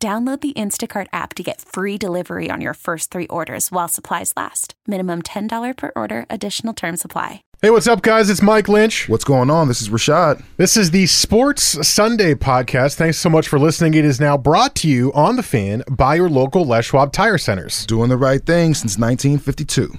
[0.00, 4.32] Download the Instacart app to get free delivery on your first three orders while supplies
[4.36, 4.74] last.
[4.86, 7.42] Minimum $10 per order, additional term supply.
[7.62, 8.30] Hey, what's up, guys?
[8.30, 9.08] It's Mike Lynch.
[9.08, 9.66] What's going on?
[9.66, 10.44] This is Rashad.
[10.56, 12.94] This is the Sports Sunday podcast.
[12.94, 13.94] Thanks so much for listening.
[13.94, 17.36] It is now brought to you on the fan by your local Les Schwab Tire
[17.36, 17.84] Centers.
[17.86, 19.98] Doing the right thing since 1952.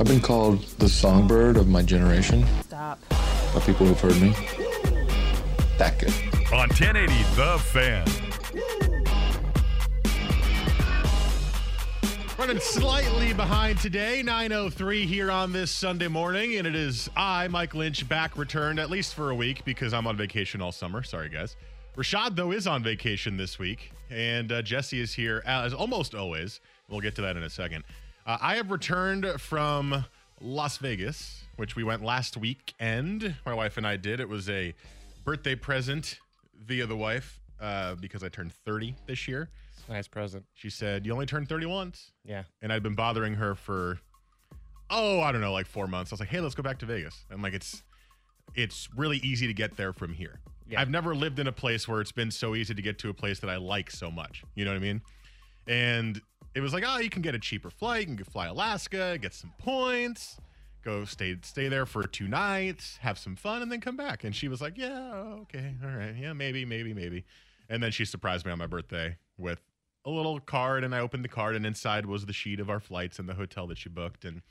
[0.00, 2.46] I've been called the songbird of my generation.
[2.62, 2.98] Stop.
[3.10, 4.30] By people who've heard me.
[5.76, 6.14] That good.
[6.54, 8.06] On 1080 The Fan.
[12.38, 17.74] Running slightly behind today, 9.03 here on this Sunday morning, and it is I, Mike
[17.74, 21.02] Lynch, back returned at least for a week because I'm on vacation all summer.
[21.02, 21.56] Sorry, guys.
[21.94, 26.60] Rashad, though, is on vacation this week, and uh, Jesse is here as almost always.
[26.88, 27.84] We'll get to that in a second.
[28.30, 30.04] Uh, I have returned from
[30.40, 33.34] Las Vegas, which we went last weekend.
[33.44, 34.20] My wife and I did.
[34.20, 34.72] It was a
[35.24, 36.20] birthday present
[36.64, 39.48] via the wife uh, because I turned 30 this year.
[39.88, 40.44] Nice present.
[40.54, 42.12] She said, You only turned 30 once.
[42.24, 42.44] Yeah.
[42.62, 43.98] And I'd been bothering her for,
[44.90, 46.12] oh, I don't know, like four months.
[46.12, 47.24] I was like, Hey, let's go back to Vegas.
[47.30, 47.82] And like, it's,
[48.54, 50.38] it's really easy to get there from here.
[50.68, 50.80] Yeah.
[50.80, 53.14] I've never lived in a place where it's been so easy to get to a
[53.14, 54.44] place that I like so much.
[54.54, 55.02] You know what I mean?
[55.66, 56.22] And
[56.54, 58.08] it was like, oh, you can get a cheaper flight.
[58.08, 60.38] You can fly Alaska, get some points,
[60.84, 64.24] go stay stay there for two nights, have some fun, and then come back.
[64.24, 65.12] And she was like, yeah,
[65.42, 67.24] okay, all right, yeah, maybe, maybe, maybe.
[67.68, 69.60] And then she surprised me on my birthday with
[70.04, 72.80] a little card, and I opened the card, and inside was the sheet of our
[72.80, 74.42] flights and the hotel that she booked, and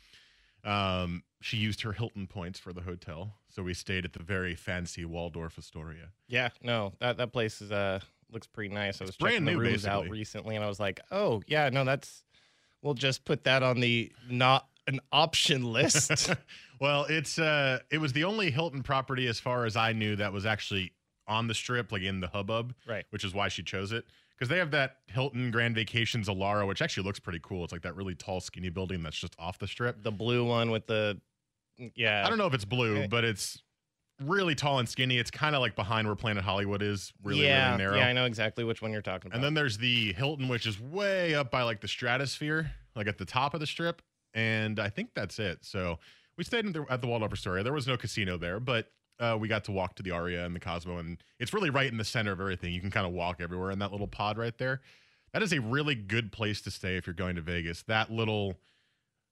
[0.64, 4.56] um, she used her Hilton points for the hotel, so we stayed at the very
[4.56, 6.10] fancy Waldorf Astoria.
[6.28, 6.50] Yeah.
[6.62, 8.00] No, that that place is uh
[8.32, 9.02] looks pretty nice.
[9.02, 11.70] I was brand checking the new, rooms out recently, and I was like, oh yeah,
[11.70, 12.24] no, that's.
[12.82, 16.34] We'll just put that on the not an option list.
[16.80, 20.32] well, it's uh it was the only Hilton property as far as I knew that
[20.32, 20.94] was actually
[21.28, 23.06] on the strip, like in the hubbub, Right.
[23.12, 24.06] Which is why she chose it.
[24.36, 27.66] Because they have that Hilton Grand Vacations Elara, which actually looks pretty cool.
[27.66, 30.02] It's like that really tall, skinny building that's just off the strip.
[30.02, 31.20] the blue one with the.
[31.96, 32.24] Yeah.
[32.26, 33.08] I don't know if it's blue, Okay.
[33.08, 33.62] but it's
[34.24, 35.18] really tall and skinny.
[35.18, 37.98] It's kind of like behind where Planet Hollywood is, really, yeah, really narrow.
[37.98, 39.36] Yeah, I know exactly which one you're talking about.
[39.36, 43.18] And then there's the Hilton, which is way up by like the stratosphere, like at
[43.18, 44.02] the top of the strip.
[44.34, 45.60] And I think that's it.
[45.66, 46.00] So
[46.38, 47.64] we stayed in the, at the Waldorf Astoria.
[47.64, 50.56] There was no casino there, but uh, we got to walk to the Aria and
[50.56, 50.98] the Cosmo.
[50.98, 52.74] And it's really right in the center of everything.
[52.74, 54.82] You can kind of walk everywhere in that little pod right there.
[55.34, 57.84] That is a really good place to stay if you're going to Vegas.
[57.84, 58.56] That little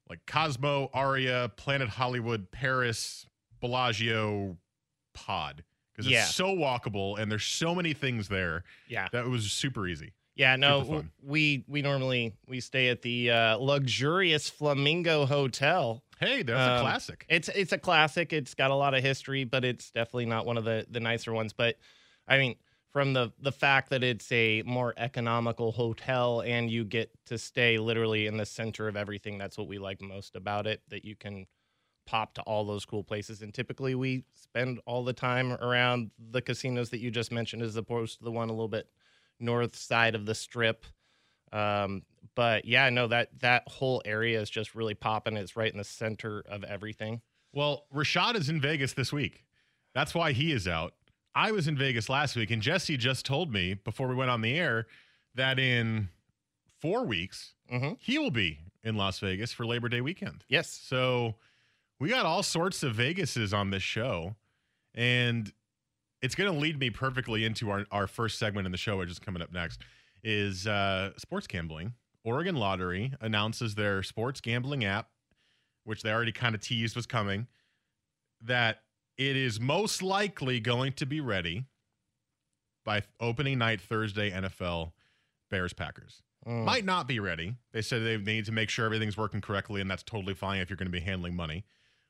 [0.10, 3.26] like Cosmo, Aria, Planet Hollywood, Paris,
[3.60, 4.58] Bellagio
[5.18, 5.64] pod.
[5.94, 6.24] Because Yeah.
[6.26, 9.08] it's so walkable and there's so many things there yeah.
[9.12, 10.14] that was super easy.
[10.36, 16.04] Yeah, no, we we normally we stay at the uh, luxurious Flamingo Hotel.
[16.20, 17.26] Hey, that's Um, a classic.
[17.28, 18.32] It's it's a classic.
[18.34, 21.34] It's got a lot of history, but it's definitely not one of the the nicer
[21.34, 21.54] ones.
[21.54, 21.78] But
[22.28, 22.56] I mean,
[22.94, 27.80] from the the fact that it's a more economical hotel and you get to stay
[27.80, 30.84] literally in the center of everything, that's what we like most about it.
[30.90, 31.48] That you can
[32.08, 33.44] pop to all those cool places.
[33.44, 37.76] And typically, we spend all the time around the casinos that you just mentioned, as
[37.76, 38.88] opposed to the one a little bit
[39.40, 40.86] north side of the strip.
[41.54, 42.02] Um,
[42.34, 45.38] but yeah, no, that that whole area is just really popping.
[45.38, 47.22] It's right in the center of everything.
[47.54, 49.44] Well, Rashad is in Vegas this week.
[49.94, 50.94] That's why he is out.
[51.36, 54.42] I was in Vegas last week, and Jesse just told me before we went on
[54.42, 54.88] the air
[55.36, 56.10] that in
[56.82, 57.98] four weeks, Mhm.
[58.00, 60.44] he will be in Las Vegas for Labor Day weekend.
[60.48, 60.70] Yes.
[60.70, 61.36] So
[62.00, 64.36] we got all sorts of Vegases on this show,
[64.94, 65.52] and
[66.22, 69.10] it's going to lead me perfectly into our, our first segment in the show, which
[69.10, 69.82] is coming up next,
[70.24, 71.94] is uh, sports gambling.
[72.24, 75.10] Oregon Lottery announces their sports gambling app,
[75.86, 77.48] which they already kind of teased was coming,
[78.42, 78.82] that
[79.18, 81.66] it is most likely going to be ready
[82.86, 84.92] by opening night Thursday NFL
[85.50, 86.22] Bears Packers.
[86.48, 86.66] Mm.
[86.66, 87.56] Might not be ready.
[87.74, 90.70] They said they need to make sure everything's working correctly, and that's totally fine if
[90.70, 91.66] you're going to be handling money.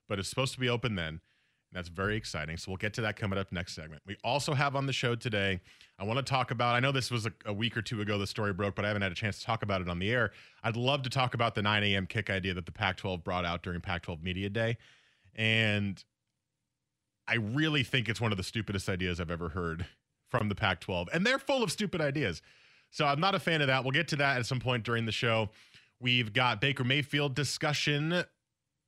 [0.07, 1.21] But it's supposed to be open then.
[1.71, 2.55] And that's very exciting.
[2.57, 4.01] So we'll get to that coming up next segment.
[4.05, 5.59] We also have on the show today,
[5.99, 8.17] I want to talk about, I know this was a, a, week or two ago
[8.17, 10.09] the story broke, but I haven't had a chance to talk about it on the
[10.09, 10.31] air.
[10.63, 12.07] I'd love to talk about the 9 a.m.
[12.07, 14.77] kick idea that the Pac 12 brought out during Pac 12 Media Day.
[15.35, 16.01] And
[17.27, 19.85] I really think it's one of the stupidest ideas I've ever heard
[20.29, 21.09] from the Pac 12.
[21.11, 22.41] And they're full of stupid ideas.
[22.91, 23.83] So I'm not a fan of that.
[23.83, 25.49] We'll get to that at some point during the show.
[25.99, 28.23] We've got Baker Mayfield discussion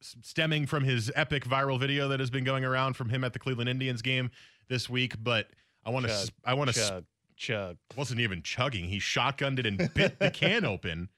[0.01, 3.39] stemming from his epic viral video that has been going around from him at the
[3.39, 4.31] Cleveland Indians game
[4.67, 5.15] this week.
[5.21, 5.47] But
[5.85, 7.05] I want to, I want to, chug,
[7.35, 7.77] chug.
[7.95, 8.85] Wasn't even chugging.
[8.85, 11.09] He shotgunned it and bit the can open.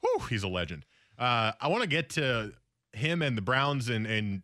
[0.00, 0.84] Whew, he's a legend.
[1.18, 2.52] Uh, I want to get to
[2.92, 4.42] him and the Browns and and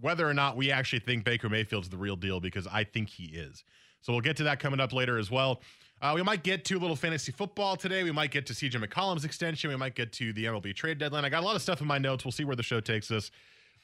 [0.00, 3.24] whether or not we actually think Baker Mayfield's the real deal because I think he
[3.24, 3.64] is.
[4.00, 5.60] So we'll get to that coming up later as well.
[6.00, 8.02] Uh, we might get to a little fantasy football today.
[8.02, 9.68] We might get to CJ McCollum's extension.
[9.68, 11.26] We might get to the MLB trade deadline.
[11.26, 12.24] I got a lot of stuff in my notes.
[12.24, 13.30] We'll see where the show takes us.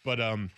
[0.03, 0.51] But um,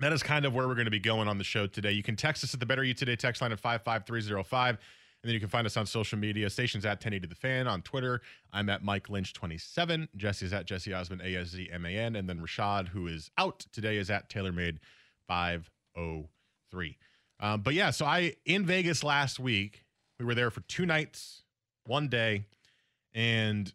[0.00, 1.92] that is kind of where we're going to be going on the show today.
[1.92, 4.68] You can text us at the Better You Today text line at 55305.
[4.70, 4.78] And
[5.22, 6.50] then you can find us on social media.
[6.50, 8.20] Stations at 1080 The Fan on Twitter.
[8.52, 10.08] I'm at Mike Lynch27.
[10.16, 12.14] Jesse's at Jesse Aszman, A S Z M A N.
[12.14, 14.76] And then Rashad, who is out today, is at TaylorMade
[15.28, 16.98] 503.
[17.40, 19.83] Um, but yeah, so I, in Vegas last week,
[20.18, 21.42] we were there for two nights,
[21.86, 22.44] one day,
[23.12, 23.72] and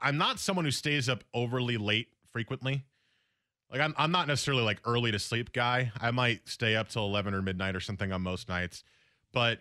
[0.00, 2.84] I'm not someone who stays up overly late frequently.
[3.70, 5.90] Like I'm I'm not necessarily like early to sleep guy.
[6.00, 8.84] I might stay up till 11 or midnight or something on most nights.
[9.32, 9.58] But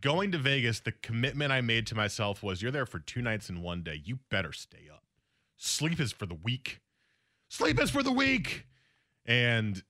[0.00, 3.48] going to Vegas, the commitment I made to myself was you're there for two nights
[3.48, 4.00] and one day.
[4.04, 5.04] You better stay up.
[5.56, 6.80] Sleep is for the weak.
[7.48, 8.66] Sleep is for the weak.
[9.26, 9.82] And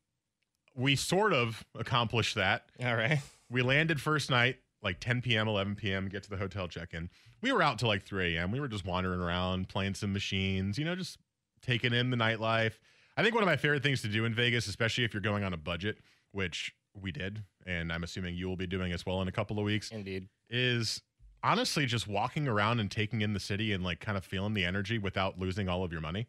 [0.75, 2.65] we sort of accomplished that.
[2.83, 3.21] All right.
[3.51, 7.11] We landed first night, like 10 p.m., 11 p.m., get to the hotel check in.
[7.43, 8.53] We were out till like 3 a.m.
[8.53, 11.19] We were just wandering around, playing some machines, you know, just
[11.63, 12.75] taking in the nightlife.
[13.17, 15.45] I think one of my favorite things to do in Vegas, especially if you're going
[15.45, 15.99] on a budget,
[16.33, 19.59] which we did, and I'm assuming you will be doing as well in a couple
[19.59, 19.91] of weeks.
[19.91, 20.29] Indeed.
[20.49, 21.03] Is
[21.43, 24.65] honestly just walking around and taking in the city and like kind of feeling the
[24.65, 26.27] energy without losing all of your money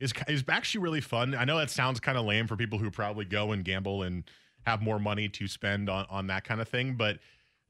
[0.00, 1.34] is is actually really fun.
[1.34, 4.24] I know that sounds kind of lame for people who probably go and gamble and
[4.66, 7.18] have more money to spend on on that kind of thing, but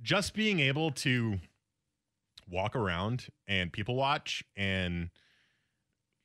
[0.02, 1.38] just being able to
[2.50, 5.10] walk around and people watch and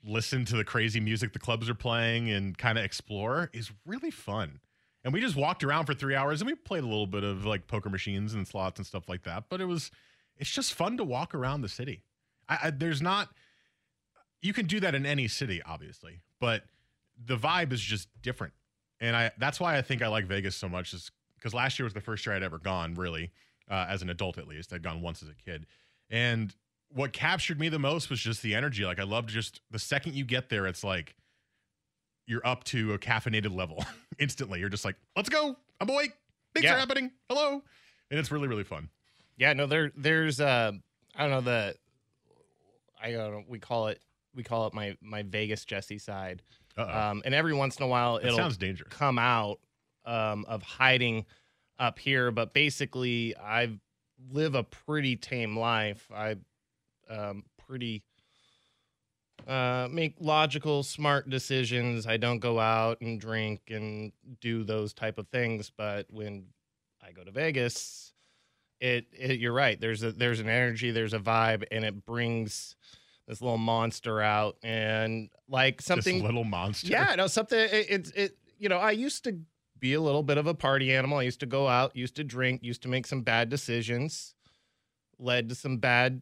[0.05, 4.11] listen to the crazy music the clubs are playing and kind of explore is really
[4.11, 4.59] fun.
[5.03, 7.45] And we just walked around for three hours and we played a little bit of
[7.45, 9.45] like poker machines and slots and stuff like that.
[9.49, 9.91] But it was,
[10.37, 12.03] it's just fun to walk around the city.
[12.47, 13.29] I, I, there's not,
[14.41, 16.63] you can do that in any city, obviously, but
[17.23, 18.53] the vibe is just different.
[19.03, 21.83] And I, that's why I think I like Vegas so much is because last year
[21.83, 23.31] was the first year I'd ever gone, really,
[23.69, 24.71] uh, as an adult at least.
[24.71, 25.65] I'd gone once as a kid.
[26.09, 26.55] And
[26.89, 28.85] what captured me the most was just the energy.
[28.85, 31.15] Like I loved just the second you get there, it's like,
[32.27, 33.83] you're up to a caffeinated level
[34.19, 34.61] instantly.
[34.61, 35.57] You're just like, let's go.
[35.81, 36.13] I'm awake.
[36.53, 36.75] Things Yeah.
[36.75, 37.11] are happening.
[37.27, 37.61] Hello.
[38.09, 38.87] And it's really, really fun.
[39.35, 40.71] Yeah, no, there there's uh
[41.15, 41.75] I don't know the
[43.01, 43.99] I don't know, we call it
[44.33, 46.41] we call it my my Vegas Jesse side.
[46.77, 48.91] Um and every once in a while That it'll sounds dangerous.
[48.93, 49.59] come out
[50.05, 51.25] um of hiding
[51.79, 53.77] up here, but basically I
[54.31, 56.09] live a pretty tame life.
[56.13, 56.37] I
[57.09, 58.03] um pretty
[59.47, 62.07] uh make logical smart decisions.
[62.07, 66.45] I don't go out and drink and do those type of things, but when
[67.05, 68.13] I go to Vegas,
[68.79, 69.79] it, it you're right.
[69.79, 72.75] There's a there's an energy, there's a vibe, and it brings
[73.27, 76.87] this little monster out, and like something this little monster.
[76.87, 77.59] yeah, no, something.
[77.59, 78.37] It, it's it.
[78.57, 79.39] You know, I used to
[79.79, 81.17] be a little bit of a party animal.
[81.17, 84.35] I used to go out, used to drink, used to make some bad decisions,
[85.19, 86.21] led to some bad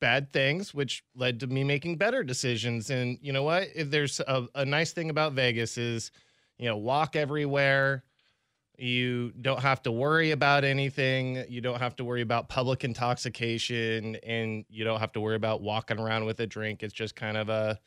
[0.00, 2.90] bad things, which led to me making better decisions.
[2.90, 3.68] And you know what?
[3.74, 6.10] If there's a, a nice thing about Vegas is,
[6.58, 8.04] you know, walk everywhere.
[8.80, 11.44] You don't have to worry about anything.
[11.48, 15.60] You don't have to worry about public intoxication, and you don't have to worry about
[15.60, 16.82] walking around with a drink.
[16.82, 17.78] It's just kind of a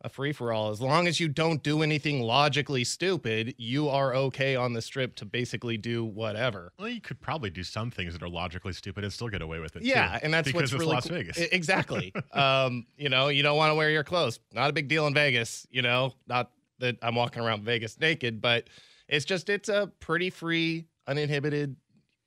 [0.00, 0.70] a free for all.
[0.70, 5.14] As long as you don't do anything logically stupid, you are okay on the strip
[5.16, 6.72] to basically do whatever.
[6.78, 9.60] Well, you could probably do some things that are logically stupid and still get away
[9.60, 9.82] with it.
[9.82, 11.38] Yeah, too, and that's because what's it's really Las cool- Vegas.
[11.38, 12.12] I- Exactly.
[12.32, 14.40] um, you know, you don't want to wear your clothes.
[14.52, 15.66] Not a big deal in Vegas.
[15.70, 16.50] You know, not
[16.80, 18.68] that I'm walking around Vegas naked, but
[19.08, 21.76] it's just it's a pretty free, uninhibited,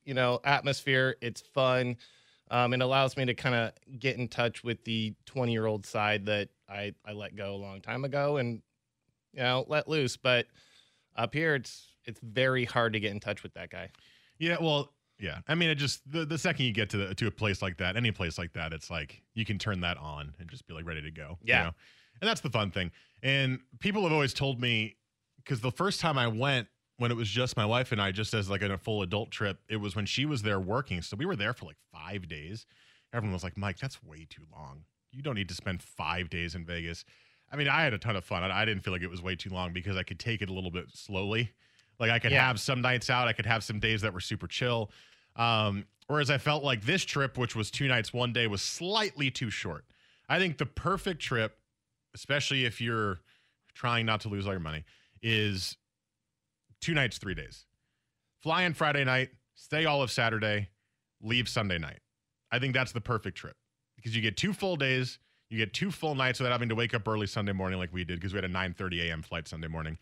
[0.05, 1.15] you know, atmosphere.
[1.21, 1.97] It's fun.
[2.49, 5.85] Um, it allows me to kind of get in touch with the 20 year old
[5.85, 8.61] side that I, I let go a long time ago and
[9.33, 10.15] you know let loose.
[10.17, 10.47] But
[11.15, 13.89] up here, it's it's very hard to get in touch with that guy.
[14.39, 17.27] Yeah, well, Yeah, I mean, it just the, the second you get to the, to
[17.27, 20.33] a place like that, any place like that, it's like you can turn that on
[20.39, 21.37] and just be like ready to go.
[21.41, 21.63] you Yeah.
[21.63, 21.71] know?
[22.21, 22.91] and that's the fun thing.
[23.23, 24.95] And people have always told me
[25.47, 28.33] because the first time I went, when it was just my wife and I, just
[28.33, 31.01] as like in a full adult trip, it was when she was there working.
[31.01, 32.65] So we were there for like five days.
[33.13, 34.83] Everyone was like, "Mike, that's way too long.
[35.11, 37.05] You don't need to spend five days in Vegas."
[37.51, 38.43] I mean, I had a ton of fun.
[38.43, 40.53] I, didn't feel like it was way too long because I could take it a
[40.53, 41.53] little bit slowly.
[41.97, 42.45] Like I could Yeah.
[42.45, 43.29] have some nights out.
[43.29, 44.91] I could have some days that were super chill.
[45.37, 49.31] Um, whereas I felt like this trip, which was two nights, one day, was slightly
[49.31, 49.85] too short.
[50.27, 51.57] I think the perfect trip,
[52.13, 53.19] especially if you're
[53.73, 54.83] trying not to lose all your money,
[55.21, 55.77] is
[56.81, 57.65] two nights, three days.
[58.41, 60.69] Fly in Friday night, stay all of Saturday,
[61.21, 61.99] leave Sunday night.
[62.51, 63.55] I think that's the perfect trip
[63.95, 65.19] because you get two full days,
[65.49, 68.03] you get two full nights without having to wake up early Sunday morning like we
[68.03, 69.21] did because we had a 9:30 a.m.
[69.21, 69.97] flight Sunday morning.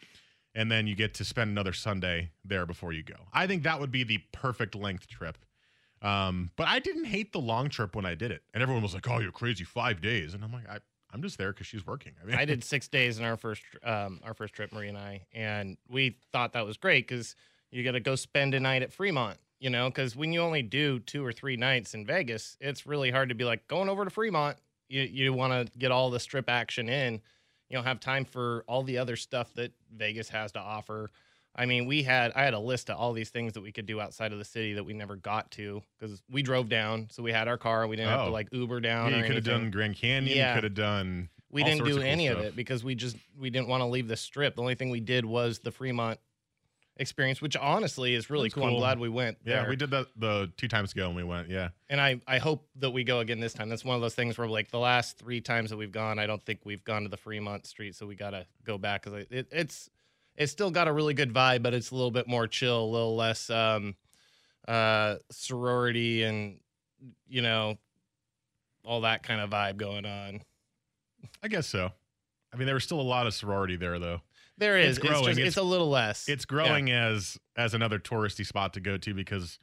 [0.54, 3.16] And then you get to spend another Sunday there before you go.
[3.34, 5.38] I think that would be the perfect length trip.
[6.02, 8.44] Um, but I didn't hate the long trip when I did it.
[8.54, 10.80] And everyone was like, "Oh, you're crazy, five days." And I'm like, I,
[11.16, 13.64] "I'm just there because she's working." I mean, I did six days in our first
[13.84, 17.36] um, our first trip, Marie and I, and we thought that was great because
[17.72, 19.38] you got to go spend a night at Fremont.
[19.60, 23.10] You know, because when you only do two or three nights in Vegas, it's really
[23.10, 24.58] hard to be like going over to Fremont.
[24.90, 27.22] You you want to get all the strip action in.
[27.70, 31.10] You don't have time for all the other stuff that Vegas has to offer.
[31.58, 33.86] I mean, we had I had a list of all these things that we could
[33.86, 37.24] do outside of the city that we never got to because we drove down, so
[37.24, 37.88] we had our car.
[37.88, 38.26] We didn't have Oh.
[38.26, 39.12] to like Uber down.
[39.12, 40.36] yeah, you could have done Grand Canyon.
[40.38, 40.50] Yeah.
[40.50, 41.30] You could have done.
[41.50, 43.86] We didn't do of cool any of it because we just we didn't want to
[43.86, 44.56] leave the strip.
[44.56, 46.20] The only thing we did was the Fremont
[46.98, 48.64] experience, which honestly is really That's cool.
[48.66, 49.38] I'm glad we went.
[49.46, 49.70] Yeah, there.
[49.70, 51.50] we did that the two times ago when we went.
[51.50, 51.70] Yeah.
[51.90, 53.70] and I I hope that we go again this time.
[53.70, 56.26] That's one of those things where like the last three times that we've gone, I
[56.26, 59.48] don't think we've gone to the Fremont Street, so we gotta go back because it,
[59.52, 59.90] it's
[60.38, 62.92] it's still got a really good vibe, but it's a little bit more chill, a
[62.92, 63.96] little less um
[64.68, 66.60] uh sorority and
[67.28, 67.78] you know
[68.84, 70.42] all that kind of vibe going on.
[71.44, 71.92] I guess so.
[72.54, 74.22] I mean, there was still a lot of sorority there, though.
[74.58, 74.98] There is.
[74.98, 75.26] It's It's, growing.
[75.26, 76.30] just, It's- it's a little less.
[76.30, 76.54] It's Yeah.
[76.56, 79.60] growing as as another touristy spot to go to because,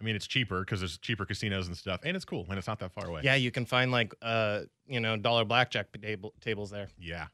[0.00, 2.66] I mean, it's cheaper because there's cheaper casinos and stuff, and it's cool and it's
[2.66, 3.22] not that far away.
[3.24, 6.88] Yeah, you can find like uh, you know, dollar blackjack table tables there.
[6.98, 7.28] Yeah,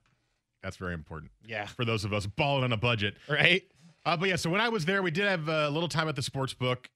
[0.63, 1.67] that's very important Yeah.
[1.67, 3.17] for those of us balling on a budget.
[3.29, 3.63] Right?
[4.05, 6.17] Uh, but yeah, so when I was there, we did have a little time at
[6.17, 6.89] the sports book.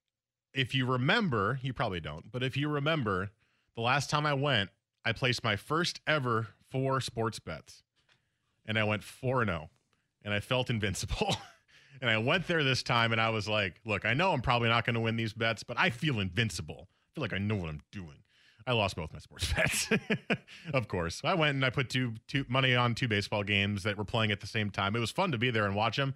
[0.53, 3.31] If you remember, you probably don't, but if you remember,
[3.75, 4.71] the last time I went,
[5.05, 7.83] I placed my first ever four sports bets,
[8.67, 9.71] and I went four and zero,
[10.25, 11.37] and I felt invincible.
[12.01, 14.69] and I went there this time, and I was like, "Look, I know I'm probably
[14.69, 16.89] not going to win these bets, but I feel invincible.
[16.89, 18.23] I feel like I know what I'm doing."
[18.67, 19.89] I lost both my sports bets,
[20.73, 21.21] of course.
[21.25, 24.31] I went and I put two two money on two baseball games that were playing
[24.31, 24.97] at the same time.
[24.97, 26.15] It was fun to be there and watch them.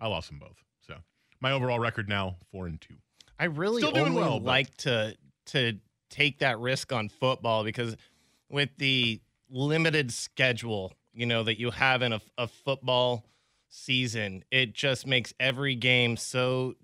[0.00, 0.62] I lost them both.
[0.86, 0.96] So
[1.40, 2.94] my overall record now four and two.
[3.38, 5.78] I really Still doing only well, like to to
[6.10, 7.96] take that risk on football because
[8.48, 9.20] with the
[9.50, 13.24] limited schedule, you know, that you have in a, a football
[13.68, 16.74] season, it just makes every game so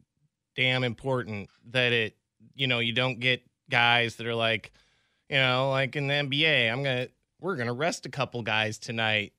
[0.57, 2.17] damn important that it,
[2.55, 4.73] you know, you don't get guys that are like,
[5.31, 7.09] you know, like in the NBA, I'm gonna
[7.41, 9.33] we're gonna rest a couple guys tonight.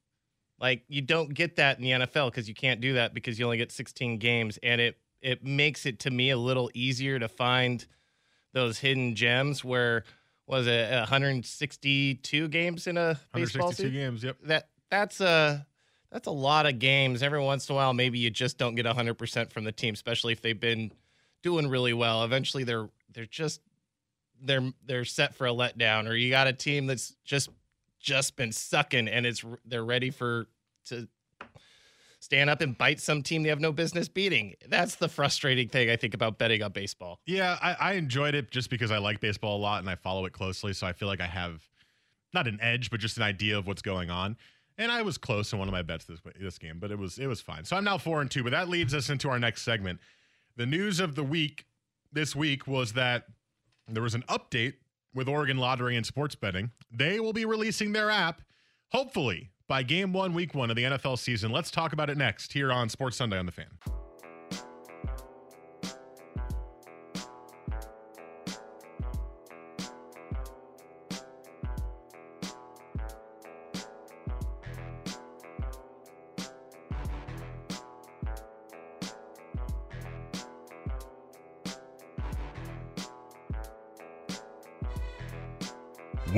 [0.59, 3.45] Like you don't get that in the NFL because you can't do that because you
[3.45, 7.27] only get 16 games, and it it makes it to me a little easier to
[7.27, 7.85] find
[8.53, 9.65] those hidden gems.
[9.65, 10.05] Where
[10.47, 13.91] was it 162 games in a baseball 162 season?
[13.91, 14.23] games.
[14.23, 14.37] Yep.
[14.43, 15.67] That that's a
[16.09, 17.21] that's a lot of games.
[17.21, 19.93] Every once in a while, maybe you just don't get 100 percent from the team,
[19.93, 20.91] especially if they've been
[21.43, 22.23] doing really well.
[22.23, 23.59] Eventually, they're they're just
[24.41, 27.49] they're they're set for a letdown, or you got a team that's just
[27.99, 30.47] just been sucking and it's they're ready for
[30.85, 31.07] to
[32.19, 34.55] stand up and bite some team they have no business beating.
[34.67, 37.19] That's the frustrating thing I think about betting on baseball.
[37.25, 40.25] Yeah, I, I enjoyed it just because I like baseball a lot and I follow
[40.25, 40.73] it closely.
[40.73, 41.61] So I feel like I have
[42.33, 44.37] not an edge, but just an idea of what's going on.
[44.77, 47.19] And I was close in one of my bets this this game, but it was
[47.19, 47.65] it was fine.
[47.65, 48.43] So I'm now four and two.
[48.43, 49.99] But that leads us into our next segment.
[50.55, 51.65] The news of the week
[52.11, 53.25] this week was that
[53.87, 54.73] there was an update
[55.13, 56.71] with Oregon Lottery and Sports Betting.
[56.91, 58.41] They will be releasing their app,
[58.91, 61.51] hopefully by game one, week one of the NFL season.
[61.51, 64.00] Let's talk about it next here on Sports Sunday on the Fan.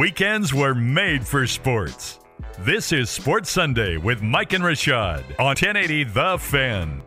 [0.04, 2.20] Weekends were made for sports.
[2.60, 7.02] This is Sports Sunday with Mike and Rashad on 1080 The Fan.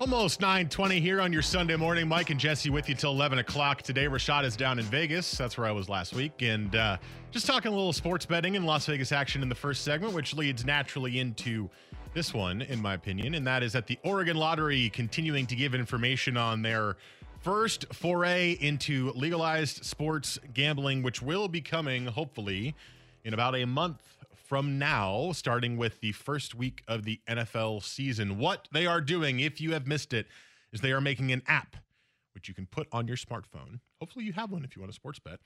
[0.00, 2.08] Almost 920 here on your Sunday morning.
[2.08, 3.82] Mike and Jesse with you till 11 o'clock.
[3.82, 5.38] Today, Rashad is down in Vegas.
[5.38, 6.42] That's where I was last week.
[6.42, 6.96] And uh,
[7.30, 10.34] just talking a little sports betting and Las Vegas action in the first segment, which
[10.34, 11.70] leads naturally into
[12.14, 13.34] this one, in my opinion.
[13.34, 16.96] And that is that the Oregon Lottery continuing to give information on their
[17.40, 22.74] first foray into legalized sports gambling, which will be coming, hopefully,
[23.24, 24.00] in about a month
[24.46, 28.38] from now, starting with the first week of the NFL season.
[28.38, 30.26] What they are doing, if you have missed it,
[30.72, 31.76] is they are making an app
[32.34, 33.80] which you can put on your smartphone.
[33.98, 35.40] Hopefully, you have one if you want a sports bet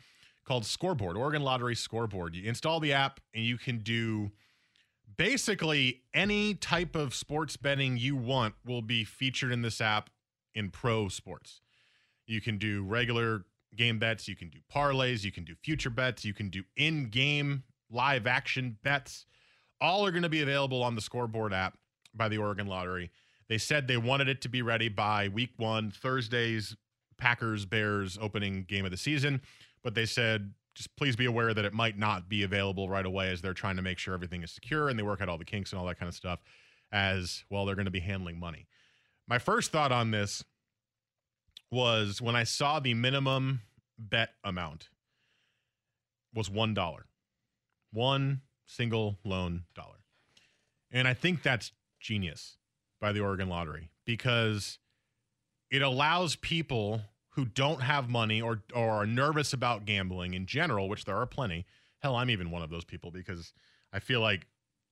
[0.45, 2.35] called Scoreboard, Oregon Lottery Scoreboard.
[2.35, 4.31] You install the app and you can do
[5.17, 10.11] basically any type of sports betting you want will be featured in this app
[10.55, 11.61] in pro sports.
[12.27, 13.45] You can do regular
[13.77, 17.09] game bets, you can do parlays, you can do future bets, you can do in
[17.09, 19.27] game live action bets.
[19.81, 21.77] All are going to be available on the scoreboard app
[22.15, 23.11] by the Oregon Lottery.
[23.49, 26.77] They said they wanted it to be ready by week one, Thursday's
[27.19, 29.43] Packers Bears opening game of the season.
[29.83, 33.31] But they said, just please be aware that it might not be available right away
[33.31, 35.45] as they're trying to make sure everything is secure and they work out all the
[35.45, 36.41] kinks and all that kind of stuff
[36.93, 37.67] as well.
[37.67, 38.67] They're going to be handling money.
[39.29, 40.43] My first thought on this
[41.73, 43.63] was when I saw the minimum
[43.99, 44.91] bet amount
[46.35, 47.03] was $1
[47.93, 49.99] one single loan dollar.
[50.91, 52.57] And I think that's genius
[53.01, 54.79] by the Oregon Lottery because
[55.71, 60.89] it allows people who don't have money or, or are nervous about gambling in general,
[60.89, 61.65] which there are plenty.
[62.01, 63.53] Hell, I'm even one of those people because
[63.93, 64.47] I feel like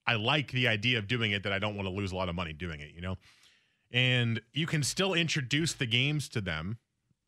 [0.07, 2.29] I like the idea of doing it that I don't want to lose a lot
[2.29, 3.19] of money doing it, you know?
[3.93, 6.79] And you can still introduce the games to them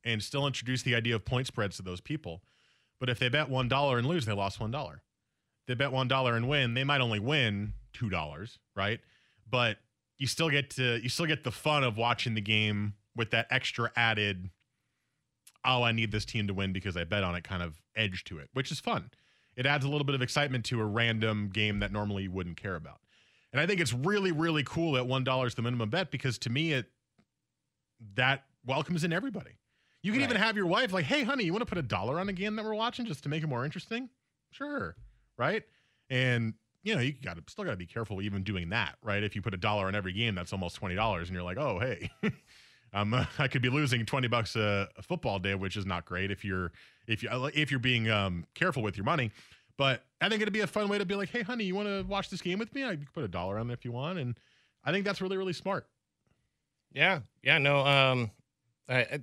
[0.05, 2.43] and still introduce the idea of point spreads to those people.
[3.01, 5.01] But if they bet $1 and lose, they lost $1
[5.69, 9.01] they bet one dollar and win, they might only win two dollars, right?
[9.49, 9.79] But
[10.19, 13.47] you still get to you still get the fun of watching the game with that
[13.51, 14.51] extra added
[15.65, 18.25] oh i need this team to win because i bet on it kind of edge
[18.25, 19.11] to it which is fun
[19.57, 22.57] it adds a little bit of excitement to a random game that normally you wouldn't
[22.57, 23.01] care about
[23.53, 26.39] and i think it's really really cool at one dollar is the minimum bet because
[26.39, 26.87] to me it
[28.15, 29.59] that welcomes in everybody
[30.03, 30.31] you can right.
[30.31, 32.33] even have your wife like hey honey you want to put a dollar on a
[32.33, 34.09] game that we're watching just to make it more interesting
[34.51, 34.97] sure
[35.39, 35.63] right?
[36.11, 39.23] And you know, you got to still got to be careful even doing that, right?
[39.23, 41.59] If you put a dollar on every game, that's almost twenty dollars, and you're like,
[41.59, 42.11] oh hey,
[42.93, 46.31] um, I could be losing twenty bucks a, a, football day, which is not great
[46.31, 46.73] if you're
[47.07, 49.31] if you if you're being um, careful with your money.
[49.77, 51.89] But I think it'd be a fun way to be like, hey honey, you want
[51.89, 52.85] to watch this game with me?
[52.85, 54.39] I put a dollar on it if you want, and
[54.85, 55.87] I think that's really really smart.
[56.93, 58.31] Yeah, yeah, no, um,
[58.89, 59.23] I,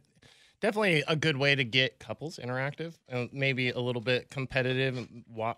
[0.59, 5.07] definitely a good way to get couples interactive and maybe a little bit competitive.
[5.27, 5.55] Wa-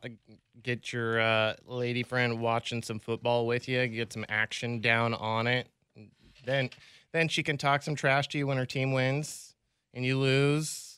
[0.62, 5.48] get your uh, lady friend watching some football with you, get some action down on
[5.48, 5.68] it.
[6.46, 6.70] Then,
[7.14, 9.56] then she can talk some trash to you when her team wins
[9.94, 10.91] and you lose.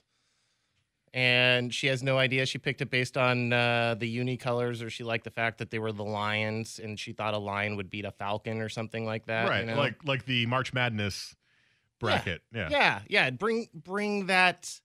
[1.14, 2.46] And she has no idea.
[2.48, 5.70] She picked it based on uh, the uni colors, or she liked the fact that
[5.70, 9.06] they were the lions, and she thought a lion would beat a falcon or something
[9.06, 9.48] like that.
[9.48, 9.78] Right, you know?
[9.78, 11.36] like like the March Madness
[12.00, 12.42] bracket.
[12.54, 12.68] Yeah.
[12.70, 12.78] yeah.
[12.78, 13.02] Yeah.
[13.08, 13.30] Yeah.
[13.30, 14.80] Bring bring that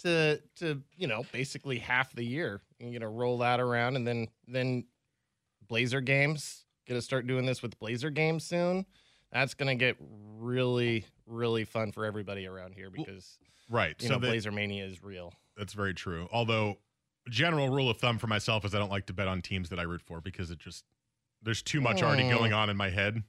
[0.00, 2.60] to to, you know, basically half the year.
[2.78, 4.84] You're gonna roll that around and then then
[5.68, 6.64] Blazer games.
[6.88, 8.84] Gonna start doing this with Blazer games soon.
[9.32, 9.96] That's gonna get
[10.38, 13.38] really, really fun for everybody around here because
[13.70, 13.94] right.
[14.00, 15.32] You so know, the, Blazer Mania is real.
[15.62, 16.28] That's very true.
[16.32, 16.78] Although
[17.28, 19.78] general rule of thumb for myself is I don't like to bet on teams that
[19.78, 20.82] I root for because it just
[21.40, 22.36] there's too much already mm.
[22.36, 23.22] going on in my head.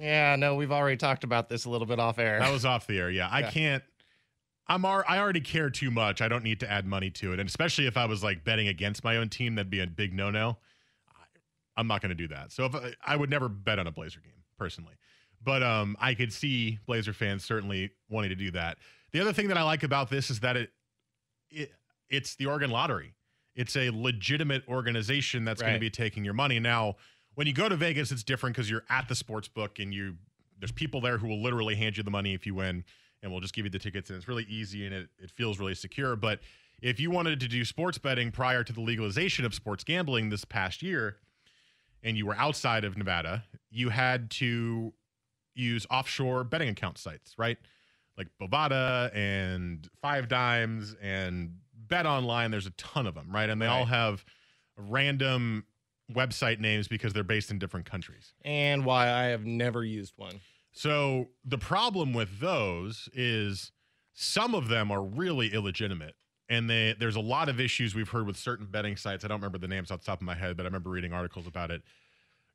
[0.00, 2.40] Yeah, no, we've already talked about this a little bit off air.
[2.40, 3.08] That was off the air.
[3.08, 3.84] Yeah, I can't.
[4.66, 6.20] I'm ar- I already care too much.
[6.20, 8.66] I don't need to add money to it, and especially if I was like betting
[8.66, 10.58] against my own team, that'd be a big no no.
[11.76, 12.50] I'm not going to do that.
[12.50, 14.94] So if I, I would never bet on a Blazer game personally,
[15.40, 18.78] but um, I could see Blazer fans certainly wanting to do that.
[19.12, 20.70] The other thing that I like about this is that it,
[21.54, 21.72] it
[22.10, 23.14] it's the Oregon Lottery.
[23.54, 25.68] It's a legitimate organization that's right.
[25.68, 26.96] going to be taking your money now
[27.34, 30.16] when you go to Vegas, it's different because you're at the sports book and you
[30.58, 32.84] there's people there who will literally hand you the money if you win
[33.22, 35.58] and will just give you the tickets and it's really easy and it, it feels
[35.58, 36.14] really secure.
[36.16, 36.40] But
[36.80, 40.44] if you wanted to do sports betting prior to the legalization of sports gambling this
[40.44, 41.16] past year
[42.02, 44.92] and you were outside of Nevada, you had to
[45.54, 47.58] use offshore betting account sites, right?
[48.16, 52.50] Like Bovada and Five Dimes and Bet Online.
[52.50, 53.50] There's a ton of them, right?
[53.50, 53.78] And they right.
[53.78, 54.24] all have
[54.76, 55.64] random
[56.12, 58.34] website names because they're based in different countries.
[58.44, 60.40] And why I have never used one.
[60.72, 63.72] So the problem with those is
[64.12, 66.14] some of them are really illegitimate.
[66.48, 69.24] And they, there's a lot of issues we've heard with certain betting sites.
[69.24, 71.12] I don't remember the names off the top of my head, but I remember reading
[71.12, 71.82] articles about it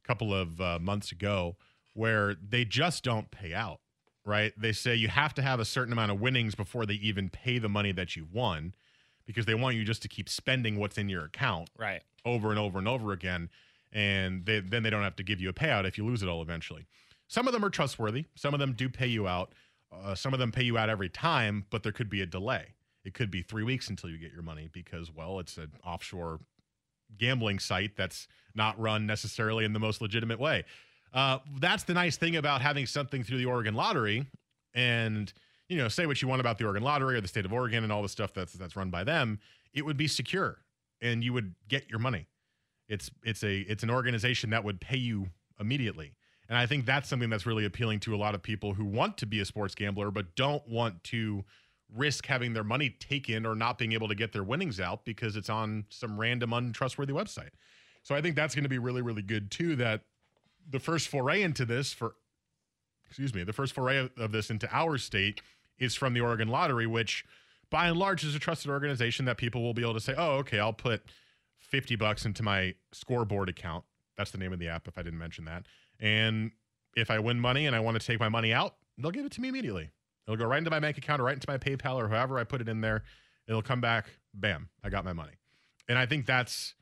[0.04, 1.56] a couple of uh, months ago
[1.96, 3.80] where they just don't pay out,
[4.30, 4.54] right?
[4.56, 7.58] They say you have to have a certain amount of winnings before they even pay
[7.58, 8.74] the money that you won
[9.26, 12.02] because they want you just to keep spending what's in your account Right.
[12.26, 13.50] over and over and over again.
[13.92, 16.30] And they, then they don't have to give you a payout if you lose it
[16.30, 16.86] all eventually.
[17.28, 18.26] Some of them are trustworthy.
[18.36, 19.54] Some of them do pay you out.
[19.92, 22.76] Uh, some of them pay you out every time, but there could be a delay.
[23.04, 26.40] It could be three weeks until you get your money because, well, it's an offshore
[27.18, 30.64] gambling site that's not run necessarily in the most legitimate way.
[31.14, 34.26] Uh, that's the nice thing about having something through the Oregon Lottery,
[34.74, 35.32] and
[35.68, 37.84] you know, say what you want about the Oregon Lottery or the state of Oregon
[37.84, 39.40] and all the stuff that's that's run by them.
[39.74, 40.60] It would be secure,
[41.02, 42.28] and you would get your money.
[42.88, 45.28] It's it's a it's an organization that would pay you
[45.60, 46.14] immediately,
[46.48, 49.18] and I think that's something that's really appealing to a lot of people who want
[49.18, 51.44] to be a sports gambler but don't want to
[51.96, 55.36] risk having their money taken or not being able to get their winnings out because
[55.36, 57.50] it's on some random untrustworthy website.
[58.04, 60.02] So I think that's going to be really really good too that
[60.68, 62.16] the first foray into this for
[63.06, 65.42] excuse me, the first foray of this into our state
[65.80, 67.26] is from the Oregon Lottery which
[67.70, 70.38] by and large is a trusted organization that people will be able to say, "Oh,
[70.38, 71.04] okay, I'll put
[71.60, 73.86] 50 bucks into my scoreboard account."
[74.18, 75.66] That's the name of the app if I didn't mention that.
[76.00, 76.52] And
[76.96, 79.32] if I win money and I want to take my money out, they'll give it
[79.34, 79.92] to me immediately.
[80.28, 82.44] It'll go right into my bank account or right into my PayPal or however I
[82.44, 83.04] put it in there.
[83.48, 85.34] It'll come back, bam, I got my money.
[85.88, 86.76] And I think that's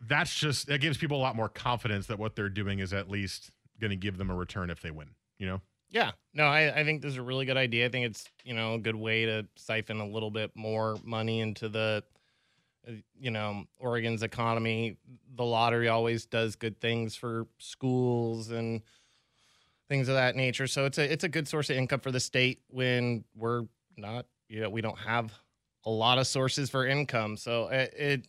[0.00, 3.10] that's just that gives people a lot more confidence that what they're doing is at
[3.10, 5.60] least going to give them a return if they win, you know?
[5.88, 6.12] Yeah.
[6.34, 7.86] No, I, I think this is a really good idea.
[7.86, 11.40] I think it's, you know, a good way to siphon a little bit more money
[11.40, 12.02] into the,
[12.86, 14.98] uh, you know, Oregon's economy.
[15.36, 18.82] The lottery always does good things for schools and
[19.88, 20.66] things of that nature.
[20.66, 23.62] So it's a it's a good source of income for the state when we're
[23.96, 25.32] not, you know, we don't have
[25.84, 27.36] a lot of sources for income.
[27.36, 28.28] So it, it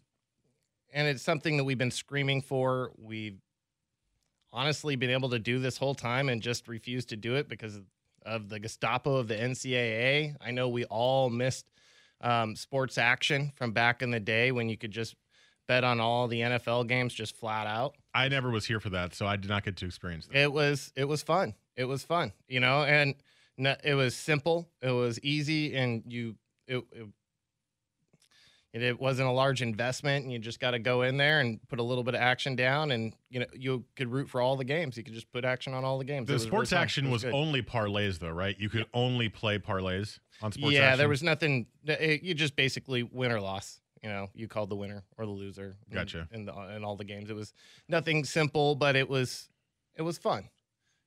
[0.93, 2.91] and it's something that we've been screaming for.
[2.97, 3.39] We've
[4.51, 7.79] honestly been able to do this whole time and just refused to do it because
[8.25, 10.35] of the Gestapo of the NCAA.
[10.41, 11.65] I know we all missed
[12.21, 15.15] um, sports action from back in the day when you could just
[15.67, 17.95] bet on all the NFL games just flat out.
[18.13, 20.35] I never was here for that, so I did not get to experience that.
[20.35, 21.53] It was it was fun.
[21.75, 23.15] It was fun, you know, and
[23.57, 24.67] it was simple.
[24.81, 26.35] It was easy, and you
[26.67, 27.07] it, it
[28.73, 31.79] it wasn't a large investment and you just got to go in there and put
[31.79, 34.65] a little bit of action down and you know you could root for all the
[34.65, 34.97] games.
[34.97, 36.27] You could just put action on all the games.
[36.27, 38.55] The sports really action was, was only parlays though right?
[38.59, 40.71] You could only play parlays on sports action.
[40.71, 40.97] yeah action?
[40.99, 44.29] there was nothing it, you just basically win or loss you know?
[44.33, 46.27] You called the winner or the loser gotcha.
[46.31, 47.29] in, in, the, in all the games.
[47.29, 47.53] It was
[47.87, 49.49] nothing simple but it was
[49.95, 50.49] it was fun.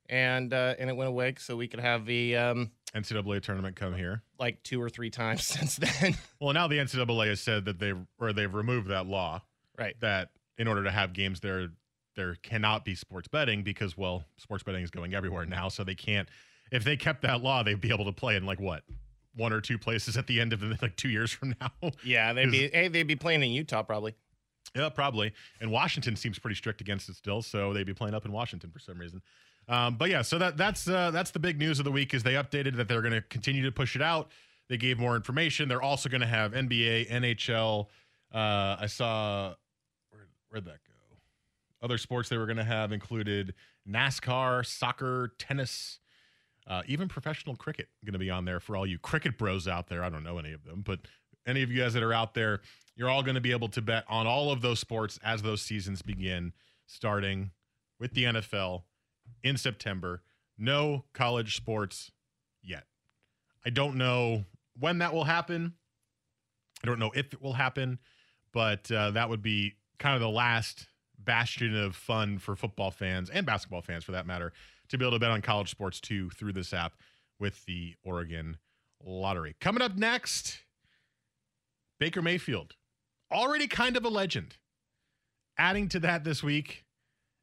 [0.08, 3.94] And uh, and it went away so we could have the um, NCAA tournament come
[3.94, 6.16] here like two or three times since then.
[6.40, 9.42] well, now the NCAA has said that they've or they've removed that law,
[9.78, 9.94] right?
[10.00, 11.68] That in order to have games there,
[12.16, 15.94] there cannot be sports betting because well, sports betting is going everywhere now, so they
[15.94, 16.28] can't.
[16.72, 18.82] If they kept that law, they'd be able to play in like what
[19.36, 21.90] one or two places at the end of the, like two years from now.
[22.04, 24.14] Yeah, they'd be hey, they'd be playing in Utah probably.
[24.74, 25.32] Yeah, probably.
[25.60, 28.70] And Washington seems pretty strict against it still, so they'd be playing up in Washington
[28.70, 29.20] for some reason.
[29.70, 32.24] Um, but yeah, so that that's uh, that's the big news of the week is
[32.24, 34.32] they updated that they're going to continue to push it out.
[34.68, 35.68] They gave more information.
[35.68, 37.86] They're also going to have NBA, NHL.
[38.34, 39.54] Uh, I saw
[40.10, 41.16] where where'd that go?
[41.82, 43.54] Other sports they were going to have included
[43.88, 46.00] NASCAR, soccer, tennis,
[46.66, 49.86] uh, even professional cricket going to be on there for all you cricket bros out
[49.86, 50.02] there.
[50.02, 50.98] I don't know any of them, but
[51.46, 52.60] any of you guys that are out there,
[52.96, 55.62] you're all going to be able to bet on all of those sports as those
[55.62, 56.54] seasons begin,
[56.86, 57.52] starting
[58.00, 58.82] with the NFL
[59.42, 60.22] in September.
[60.58, 62.10] No college sports
[62.62, 62.84] yet.
[63.64, 64.44] I don't know
[64.78, 65.74] when that will happen.
[66.82, 67.98] I don't know if it will happen,
[68.52, 70.86] but uh, that would be kind of the last
[71.18, 74.52] bastion of fun for football fans and basketball fans for that matter
[74.88, 76.94] to be able to bet on college sports too through this app
[77.38, 78.56] with the Oregon
[79.04, 79.56] Lottery.
[79.60, 80.60] Coming up next,
[81.98, 82.74] Baker Mayfield,
[83.30, 84.56] already kind of a legend.
[85.58, 86.84] Adding to that this week,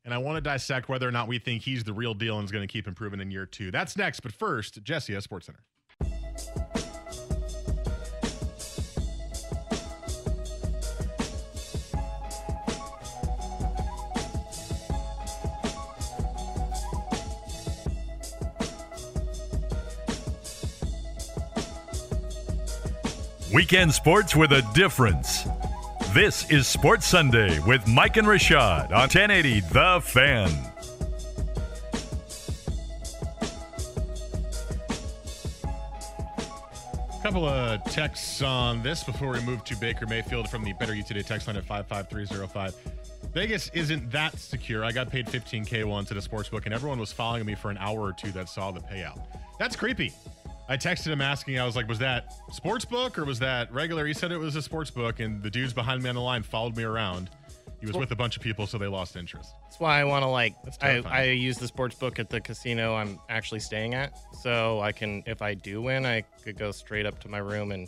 [0.08, 2.46] and I want to dissect whether or not we think he's the real deal and
[2.46, 3.72] is going to keep improving in year two.
[3.72, 4.22] That's next.
[4.22, 5.60] But first, Jesse at Sports Center.
[23.54, 25.48] Weekend sports with a difference.
[26.14, 30.50] This is Sports Sunday with Mike and Rashad on 1080 The Fan.
[37.10, 40.96] A couple of texts on this before we move to Baker Mayfield from the Better
[40.96, 42.76] You Today text line at 55305.
[43.34, 44.84] Vegas isn't that secure.
[44.84, 47.70] I got paid 15K once at a sports book, and everyone was following me for
[47.70, 49.20] an hour or two that saw the payout.
[49.60, 50.14] That's creepy.
[50.70, 54.06] I texted him asking, I was like, was that sports book or was that regular?
[54.06, 56.44] He said it was a sports book, and the dudes behind me on the line
[56.44, 57.30] followed me around.
[57.80, 59.54] He was with a bunch of people, so they lost interest.
[59.64, 60.56] That's why I want to like.
[60.82, 61.04] I.
[61.06, 65.24] I use the sports book at the casino I'm actually staying at, so I can,
[65.28, 67.88] if I do win, I could go straight up to my room and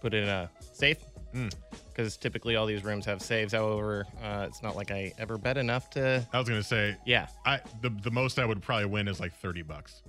[0.00, 0.98] put it in a safe.
[1.32, 1.48] Hmm.
[1.88, 3.52] Because typically all these rooms have saves.
[3.52, 6.26] However, uh, it's not like I ever bet enough to.
[6.32, 9.34] I was gonna say, Yeah, I the the most I would probably win is like
[9.34, 10.02] thirty bucks.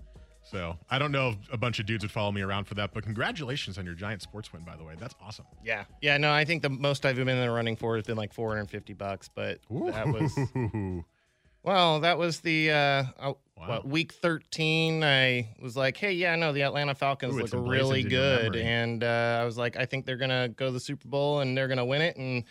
[0.52, 2.94] So I don't know if a bunch of dudes would follow me around for that,
[2.94, 4.94] but congratulations on your giant sports win, by the way.
[4.98, 5.46] That's awesome.
[5.64, 6.18] yeah, yeah.
[6.18, 8.94] No, I think the most I've been in the running for has been like 450
[8.94, 10.38] bucks, but that was
[11.64, 13.68] Well, that was the uh, uh, Wow.
[13.68, 15.02] what, week 13.
[15.04, 18.56] I was like, hey, yeah, no, the Atlanta Falcons Ooh, look really good.
[18.56, 21.40] And uh, I was like, I think they're going to go to the Super Bowl
[21.40, 22.18] and they're going to win it.
[22.18, 22.44] And,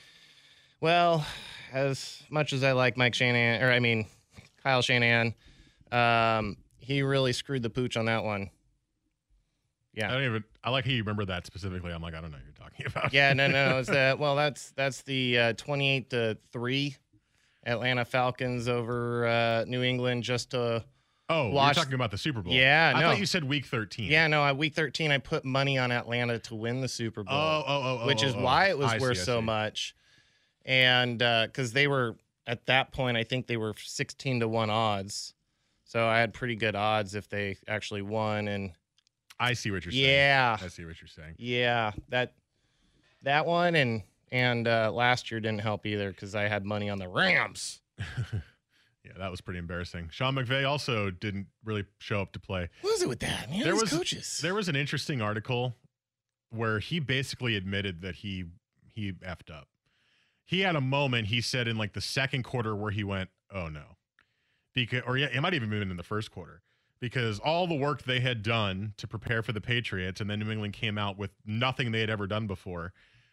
[0.81, 1.27] well,
[1.73, 4.07] as much as I like Mike Shanahan, or I mean,
[4.63, 5.35] Kyle Shanahan,
[5.93, 8.51] um, he really screwed the pooch on that one.
[9.95, 10.11] Yeah.
[10.11, 10.45] I don't even.
[10.63, 11.93] I like how you remember that specifically.
[11.93, 13.13] I'm like, I don't know what you're talking about.
[13.13, 14.19] Yeah, no, no, it's that.
[14.19, 16.97] Well, that's that's the uh, 28 to three
[17.65, 20.85] Atlanta Falcons over uh, New England just to
[21.29, 22.53] oh, Watch- you're talking about the Super Bowl.
[22.53, 23.11] Yeah, I no.
[23.11, 24.11] thought you said Week 13.
[24.11, 27.35] Yeah, no, at week 13, I put money on Atlanta to win the Super Bowl,
[27.35, 28.43] Oh, oh, oh, oh, which oh, is oh.
[28.43, 29.45] why it was I worth I so see.
[29.45, 29.95] much.
[30.67, 32.17] And because they were
[32.47, 35.35] at that point, I think they were 16 to 1 odds.
[35.95, 38.49] So I had pretty good odds if they actually won.
[38.49, 38.73] And
[39.39, 40.05] I see what you're saying.
[40.05, 41.37] yeah, I see what you're saying.
[41.39, 42.35] yeah, that
[43.23, 44.03] that one and
[44.33, 47.81] and uh, last year didn't help either because I had money on the Rams.
[49.07, 50.09] Yeah, that was pretty embarrassing.
[50.11, 52.71] Sean McVay also didn't really show up to play.
[52.81, 53.51] What is it with that?
[53.51, 54.39] Man, There was- coaches.
[54.43, 55.77] There was an interesting article
[56.49, 58.45] where he basically admitted that he
[58.95, 59.69] he effed up.
[60.47, 63.69] He had a moment he said in like the second quarter where he went, "Oh
[63.69, 63.94] no,"
[64.75, 66.63] because or yeah, it might even been in the first quarter
[67.01, 70.51] because all the work they had done to prepare for the Patriots, and then New
[70.51, 72.93] England came out with nothing they had ever done before,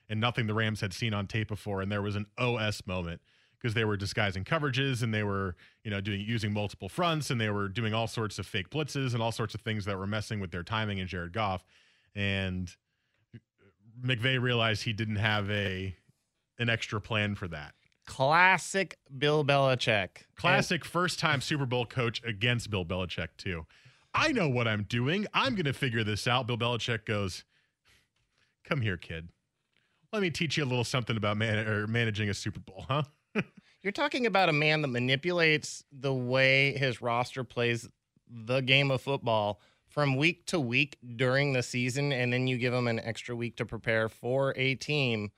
[0.09, 3.21] and nothing the Rams had seen on tape before, and there was an OS moment
[3.57, 7.39] because they were disguising coverages and they were you know doing using multiple fronts and
[7.39, 10.07] they were doing all sorts of fake blitzes and all sorts of things that were
[10.07, 11.63] messing with their timing and Jared Goff
[12.15, 12.75] and
[14.03, 15.95] McVay realized he didn't have a
[16.57, 17.73] an extra plan for that.
[18.05, 20.09] Classic Bill Belichick.
[20.35, 23.65] Classic first time Super Bowl coach against Bill Belichick too.
[24.13, 25.27] I know what I'm doing.
[25.33, 26.47] I'm going to figure this out.
[26.47, 27.43] Bill Belichick goes,
[28.65, 29.29] "Come here, kid.
[30.11, 33.03] Let me teach you a little something about man- or managing a Super Bowl, huh?"
[33.81, 37.87] You're talking about a man that manipulates the way his roster plays
[38.29, 42.73] the game of football from week to week during the season, and then you give
[42.73, 45.31] him an extra week to prepare for a team.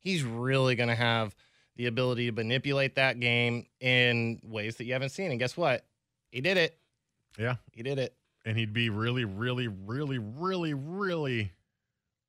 [0.00, 1.34] He's really going to have
[1.76, 5.30] the ability to manipulate that game in ways that you haven't seen.
[5.30, 5.84] And guess what?
[6.30, 6.78] He did it.
[7.38, 7.56] Yeah.
[7.72, 8.14] He did it.
[8.44, 11.52] and he'd be really, really, really, really, really,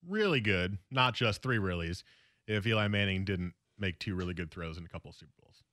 [0.08, 0.78] really good.
[0.90, 2.04] Not just three reallys.
[2.48, 5.64] If Eli Manning didn't make two really good throws in a couple of Super Bowls,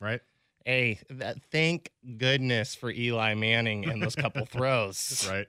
[0.00, 0.20] right?
[0.64, 5.26] Hey, that, thank goodness for Eli Manning and those couple throws.
[5.30, 5.46] Right.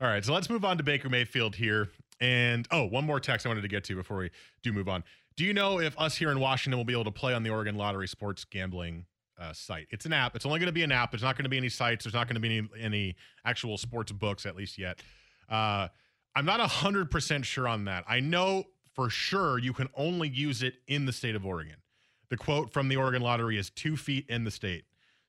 [0.00, 0.24] All right.
[0.24, 1.88] So let's move on to Baker Mayfield here.
[2.20, 4.30] And oh, one more text I wanted to get to before we
[4.62, 5.02] do move on.
[5.36, 7.50] Do you know if us here in Washington will be able to play on the
[7.50, 9.06] Oregon Lottery sports gambling
[9.38, 9.88] uh, site?
[9.90, 10.36] It's an app.
[10.36, 11.10] It's only going to be an app.
[11.10, 12.04] There's not going to be any sites.
[12.04, 15.00] There's not going to be any, any actual sports books, at least yet.
[15.50, 15.88] Uh,
[16.36, 18.04] I'm not 100% sure on that.
[18.08, 21.76] I know for sure you can only use it in the state of Oregon.
[22.30, 24.84] The quote from the Oregon Lottery is two feet in the state.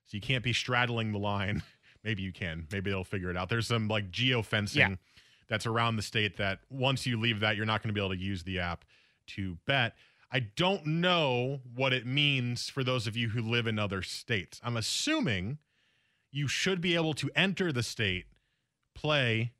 [0.06, 1.62] So you can't be straddling the line.
[2.04, 2.68] Maybe you can.
[2.70, 3.48] Maybe they'll figure it out.
[3.48, 4.94] There's some like geo fencing Yeah.
[5.48, 8.14] that's around the state that once you leave that, you're not going to be able
[8.14, 8.84] to use the app
[9.28, 9.94] to bet.
[10.30, 14.60] I don't know what it means for those of you who live in other states.
[14.64, 15.58] I'm assuming
[16.32, 18.26] you should be able to enter the state,
[18.94, 19.52] play,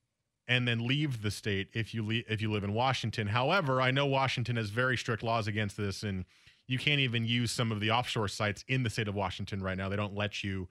[0.49, 3.29] and then leave the state if you le- if you live in Washington.
[3.29, 6.25] However, I know Washington has very strict laws against this, and
[6.67, 9.77] you can't even use some of the offshore sites in the state of Washington right
[9.77, 9.89] now.
[9.89, 10.69] They don't let you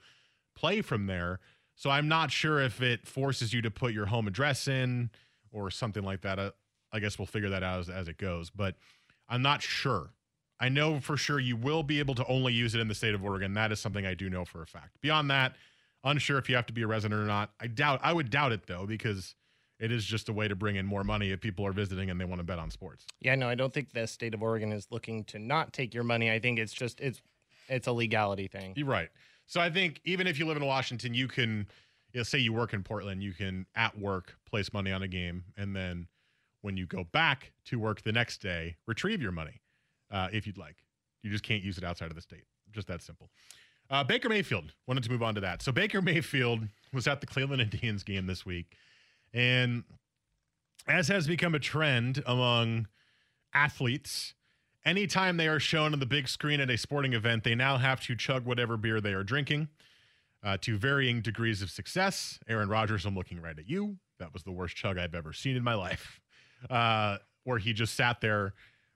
[0.56, 1.40] play from there.
[1.76, 5.10] So I'm not sure if it forces you to put your home address in
[5.52, 6.40] or something like that.
[6.40, 6.52] Uh,
[6.96, 8.76] I guess we'll figure that out as, as it goes, but
[9.28, 10.12] I'm not sure.
[10.60, 13.14] I know for sure you will be able to only use it in the state
[13.14, 13.54] of Oregon.
[13.54, 14.98] That is something I do know for a fact.
[15.02, 15.56] Beyond that,
[16.04, 17.52] unsure if you have to be a resident or not.
[17.60, 18.00] I doubt.
[18.04, 19.36] I would doubt it though because
[19.80, 22.20] it is just a way to bring in more money if people are visiting and
[22.20, 23.06] they want to bet on sports.
[23.20, 26.04] Yeah, no, I don't think the state of Oregon is looking to not take your
[26.04, 26.32] money.
[26.32, 27.22] I think it's just it's
[27.68, 28.74] it's a legality thing.
[28.76, 29.10] You're right.
[29.48, 31.68] So I think even if you live in Washington, you can,
[32.14, 35.08] you know, say you work in Portland, you can at work place money on a
[35.08, 36.08] game, and then
[36.66, 39.62] when you go back to work the next day, retrieve your money
[40.12, 40.78] uh, if you'd like.
[41.22, 42.44] You just can't use it outside of the state.
[42.72, 43.30] Just that simple.
[43.88, 45.62] Uh, Baker Mayfield wanted to move on to that.
[45.62, 48.76] So Baker Mayfield was at the Cleveland Indians game this week,
[49.32, 49.84] and
[50.88, 52.88] as has become a trend among
[53.54, 54.34] athletes,
[54.84, 58.02] anytime they are shown on the big screen at a sporting event, they now have
[58.02, 59.68] to chug whatever beer they are drinking
[60.44, 62.40] uh, to varying degrees of success.
[62.48, 63.98] Aaron Rodgers, I'm looking right at you.
[64.18, 66.22] That was the worst chug I've ever seen in my life,
[66.70, 68.54] uh, where he just sat there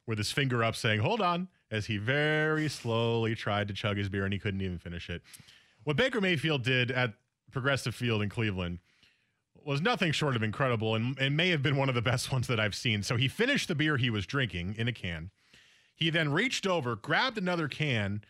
[0.08, 4.10] with his finger up saying, Hold on, as he very slowly tried to chug his
[4.10, 5.22] beer and he couldn't even finish it.
[5.84, 7.14] What Baker Mayfield did at
[7.52, 8.80] Progressive Field in Cleveland
[9.64, 12.48] was nothing short of incredible and, and may have been one of the best ones
[12.48, 13.04] that I've seen.
[13.04, 15.32] So he finished the beer he was drinking in a can.
[15.96, 18.22] He then reached over, grabbed another can,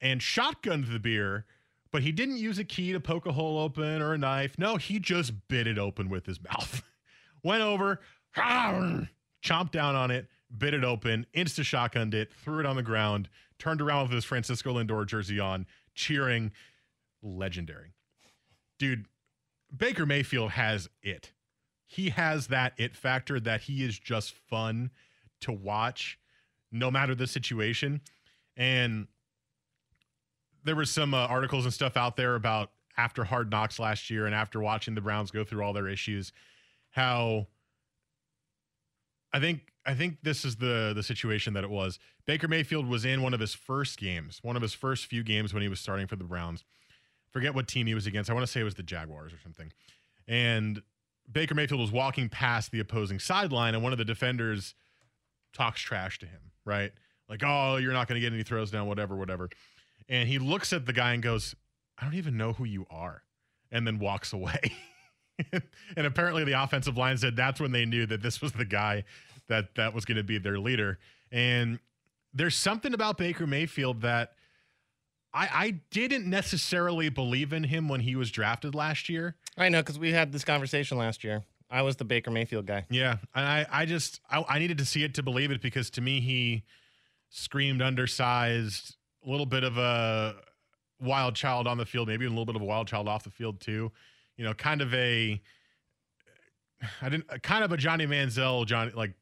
[0.00, 1.44] and shotgunned the beer,
[1.92, 4.58] but he didn't use a key to poke a hole open or a knife.
[4.58, 6.82] No, he just bit it open with his mouth.
[7.42, 8.00] Went over,
[8.36, 13.28] chomped down on it, bit it open, insta shotgunned it, threw it on the ground,
[13.58, 16.52] turned around with his Francisco Lindor jersey on, cheering.
[17.22, 17.92] Legendary.
[18.78, 19.04] Dude,
[19.76, 21.32] Baker Mayfield has it.
[21.86, 24.90] He has that it factor that he is just fun
[25.40, 26.18] to watch
[26.72, 28.00] no matter the situation.
[28.56, 29.08] And
[30.64, 34.26] there were some uh, articles and stuff out there about after Hard Knocks last year
[34.26, 36.32] and after watching the Browns go through all their issues,
[36.90, 37.46] how
[39.32, 41.98] I think I think this is the the situation that it was.
[42.26, 45.54] Baker Mayfield was in one of his first games, one of his first few games
[45.54, 46.64] when he was starting for the Browns.
[47.32, 48.28] Forget what team he was against.
[48.28, 49.72] I want to say it was the Jaguars or something.
[50.26, 50.82] And
[51.30, 54.74] Baker Mayfield was walking past the opposing sideline, and one of the defenders
[55.52, 56.92] talks trash to him, right?
[57.28, 59.48] Like, oh, you're not going to get any throws down, whatever, whatever.
[60.08, 61.54] And he looks at the guy and goes,
[61.98, 63.22] I don't even know who you are,
[63.70, 64.58] and then walks away.
[65.96, 69.04] and apparently, the offensive line said that's when they knew that this was the guy
[69.48, 70.98] that that was going to be their leader.
[71.32, 71.78] And
[72.32, 74.32] there's something about Baker Mayfield that
[75.32, 79.36] I, I didn't necessarily believe in him when he was drafted last year.
[79.56, 81.44] I know because we had this conversation last year.
[81.70, 82.84] I was the Baker Mayfield guy.
[82.90, 85.90] Yeah, and I, I just I, I needed to see it to believe it because
[85.90, 86.64] to me he
[87.28, 90.34] screamed undersized, a little bit of a
[91.00, 93.30] wild child on the field, maybe a little bit of a wild child off the
[93.30, 93.92] field too.
[94.40, 95.38] You know, kind of a
[97.02, 99.12] I didn't kind of a Johnny Manziel Johnny like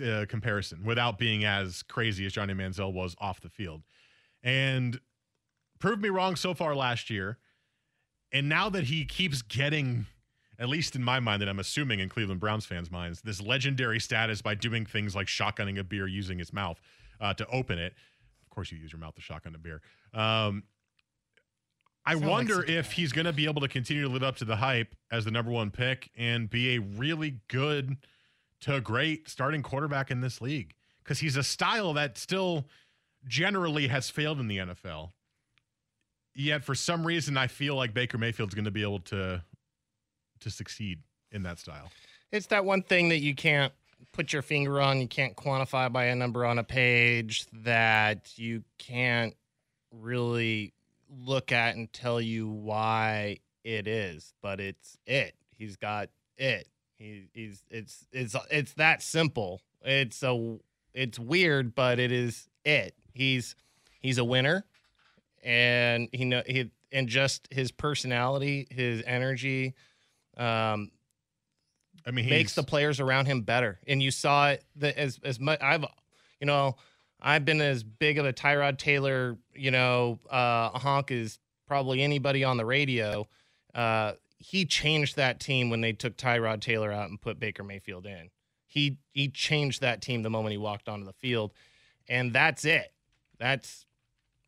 [0.00, 3.82] uh, comparison without being as crazy as Johnny Manziel was off the field,
[4.44, 5.00] and
[5.80, 7.38] proved me wrong so far last year.
[8.30, 10.06] And now that he keeps getting,
[10.56, 13.98] at least in my mind, and I'm assuming in Cleveland Browns fans' minds, this legendary
[13.98, 16.80] status by doing things like shotgunning a beer using his mouth
[17.20, 17.92] uh, to open it.
[18.44, 19.82] Of course, you use your mouth to shotgun a beer.
[20.12, 20.62] Um,
[22.06, 24.44] I wonder like if he's going to be able to continue to live up to
[24.44, 27.96] the hype as the number one pick and be a really good
[28.60, 32.66] to great starting quarterback in this league because he's a style that still
[33.26, 35.10] generally has failed in the NFL
[36.34, 39.42] yet for some reason I feel like Baker Mayfield's going to be able to
[40.40, 41.00] to succeed
[41.32, 41.90] in that style.
[42.32, 43.72] It's that one thing that you can't
[44.12, 48.62] put your finger on, you can't quantify by a number on a page that you
[48.78, 49.34] can't
[49.92, 50.73] really
[51.18, 55.34] look at and tell you why it is, but it's it.
[55.50, 56.68] He's got it.
[56.96, 59.60] He, he's it's it's it's that simple.
[59.82, 60.58] It's a
[60.92, 62.94] it's weird, but it is it.
[63.12, 63.56] He's
[64.00, 64.64] he's a winner
[65.42, 69.74] and he know he and just his personality, his energy,
[70.36, 70.90] um,
[72.06, 73.80] I mean, makes the players around him better.
[73.86, 75.84] And you saw it that as as much I've,
[76.40, 76.76] you know,
[77.26, 82.44] I've been as big of a Tyrod Taylor, you know, uh, honk as probably anybody
[82.44, 83.26] on the radio.
[83.74, 88.04] Uh, he changed that team when they took Tyrod Taylor out and put Baker Mayfield
[88.04, 88.28] in.
[88.66, 91.54] He he changed that team the moment he walked onto the field,
[92.08, 92.92] and that's it.
[93.38, 93.86] That's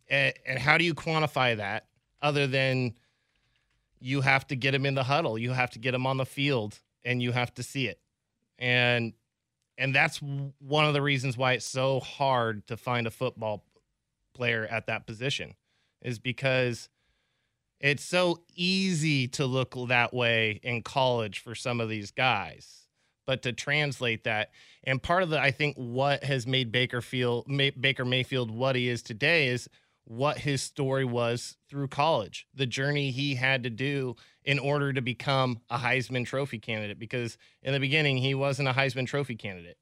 [0.09, 1.87] and, and how do you quantify that
[2.21, 2.95] other than
[4.01, 6.27] you have to get him in the huddle, you have to get him on the
[6.27, 8.01] field, and you have to see it.
[8.59, 9.15] And
[9.79, 10.21] and that's
[10.59, 13.65] one of the reasons why it's so hard to find a football
[14.35, 15.55] player at that position
[16.03, 16.89] is because
[17.81, 22.89] it's so easy to look that way in college for some of these guys.
[23.27, 24.51] But to translate that
[24.87, 27.45] and part of the i think what has made baker feel
[27.81, 29.69] baker mayfield what he is today is
[30.07, 35.01] what his story was through college, the journey he had to do in order to
[35.01, 36.99] become a Heisman Trophy candidate.
[36.99, 39.77] Because in the beginning, he wasn't a Heisman Trophy candidate.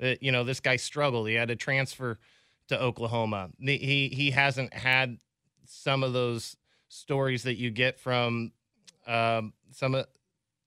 [0.00, 1.28] That you know, this guy struggled.
[1.28, 2.18] He had to transfer
[2.68, 3.50] to Oklahoma.
[3.60, 5.18] He he hasn't had
[5.64, 6.56] some of those
[6.88, 8.52] stories that you get from
[9.06, 10.06] um, some of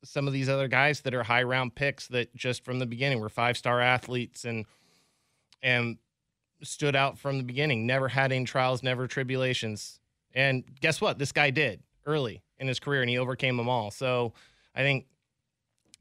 [0.04, 3.20] some of these other guys that are high round picks that just from the beginning
[3.20, 4.66] were five star athletes and
[5.62, 5.98] and
[6.64, 7.86] stood out from the beginning.
[7.86, 10.00] Never had any trials, never tribulations.
[10.34, 11.18] And guess what?
[11.20, 13.92] This guy did early in his career and he overcame them all.
[13.92, 14.34] So
[14.76, 15.06] I think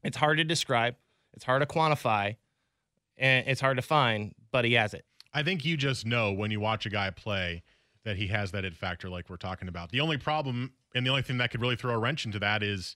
[0.03, 0.95] it's hard to describe,
[1.33, 2.37] it's hard to quantify,
[3.17, 5.05] and it's hard to find, but he has it.
[5.33, 7.63] I think you just know when you watch a guy play
[8.03, 9.91] that he has that it factor, like we're talking about.
[9.91, 12.63] The only problem and the only thing that could really throw a wrench into that
[12.63, 12.95] is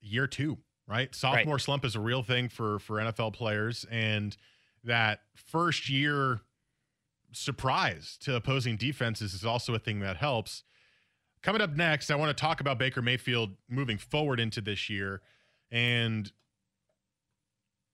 [0.00, 1.14] year two, right?
[1.14, 1.60] Sophomore right.
[1.60, 4.36] slump is a real thing for for NFL players, and
[4.84, 6.40] that first year
[7.36, 10.64] surprise to opposing defenses is also a thing that helps.
[11.42, 15.20] Coming up next, I want to talk about Baker Mayfield moving forward into this year
[15.70, 16.32] and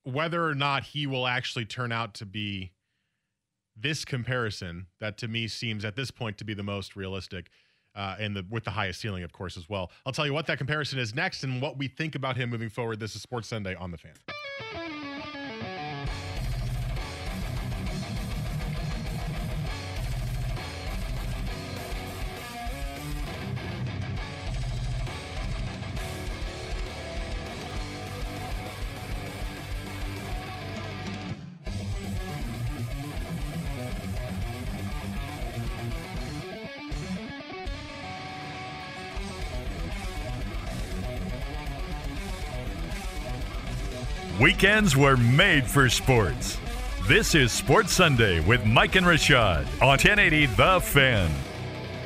[0.05, 2.73] whether or not he will actually turn out to be
[3.77, 7.51] this comparison that to me seems at this point to be the most realistic
[7.95, 9.91] uh, and the with the highest ceiling, of course, as well.
[10.07, 12.71] I'll tell you what that comparison is next and what we think about him moving
[12.71, 13.01] forward.
[13.01, 14.15] This is Sports Sunday on the Fan.
[44.43, 46.59] Weekends were made for sports.
[47.07, 51.31] This is Sports Sunday with Mike and Rashad on 1080 The Fan.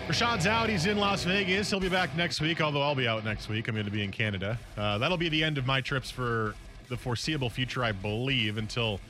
[0.06, 0.68] Rashad's out.
[0.68, 1.70] He's in Las Vegas.
[1.70, 3.68] He'll be back next week, although I'll be out next week.
[3.68, 4.58] I'm going to be in Canada.
[4.76, 6.54] Uh, that'll be the end of my trips for
[6.90, 9.00] the foreseeable future, I believe, until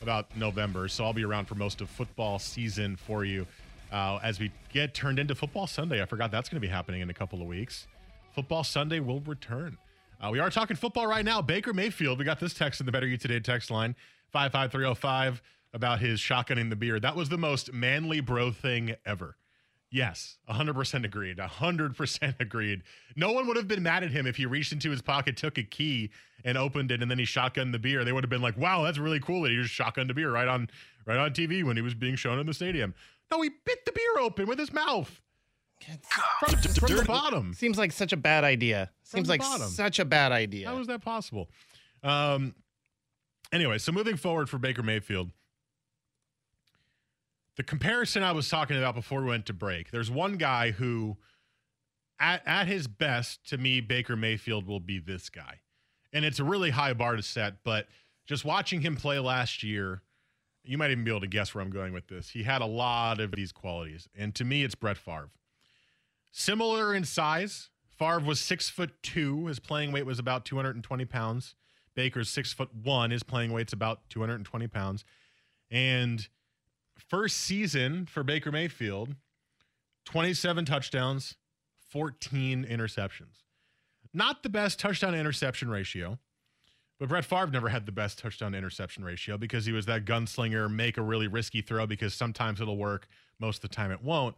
[0.00, 0.88] about November.
[0.88, 3.46] So I'll be around for most of football season for you
[3.92, 6.00] uh, as we get turned into Football Sunday.
[6.00, 7.86] I forgot that's going to be happening in a couple of weeks.
[8.34, 9.76] Football Sunday will return.
[10.22, 11.42] Uh, we are talking football right now.
[11.42, 13.96] Baker Mayfield, we got this text in the Better You Today text line,
[14.30, 15.42] 55305,
[15.74, 17.00] about his shotgunning the beer.
[17.00, 19.36] That was the most manly bro thing ever.
[19.90, 21.38] Yes, 100% agreed.
[21.38, 22.82] 100% agreed.
[23.16, 25.58] No one would have been mad at him if he reached into his pocket, took
[25.58, 26.10] a key,
[26.44, 28.04] and opened it, and then he shotgunned the beer.
[28.04, 30.30] They would have been like, "Wow, that's really cool that he just shotgunned the beer
[30.30, 30.70] right on,
[31.04, 32.94] right on TV when he was being shown in the stadium."
[33.30, 35.20] No, he bit the beer open with his mouth.
[36.40, 37.54] From, from the bottom.
[37.54, 38.90] Seems like such a bad idea.
[39.02, 39.68] Seems like bottom.
[39.68, 40.68] such a bad idea.
[40.68, 41.48] How is that possible?
[42.02, 42.54] Um.
[43.52, 45.30] Anyway, so moving forward for Baker Mayfield,
[47.56, 49.90] the comparison I was talking about before we went to break.
[49.90, 51.18] There's one guy who,
[52.18, 55.60] at at his best, to me, Baker Mayfield will be this guy,
[56.12, 57.62] and it's a really high bar to set.
[57.62, 57.88] But
[58.26, 60.02] just watching him play last year,
[60.64, 62.30] you might even be able to guess where I'm going with this.
[62.30, 65.30] He had a lot of these qualities, and to me, it's Brett Favre.
[66.32, 67.68] Similar in size.
[67.98, 69.46] Favre was six foot two.
[69.46, 71.54] His playing weight was about 220 pounds.
[71.94, 73.10] Baker's six foot one.
[73.10, 75.04] His playing weight's about 220 pounds.
[75.70, 76.26] And
[76.98, 79.14] first season for Baker Mayfield,
[80.06, 81.36] 27 touchdowns,
[81.90, 83.44] 14 interceptions.
[84.14, 86.18] Not the best touchdown interception ratio,
[86.98, 90.70] but Brett Favre never had the best touchdown interception ratio because he was that gunslinger,
[90.70, 93.06] make a really risky throw because sometimes it'll work,
[93.38, 94.36] most of the time it won't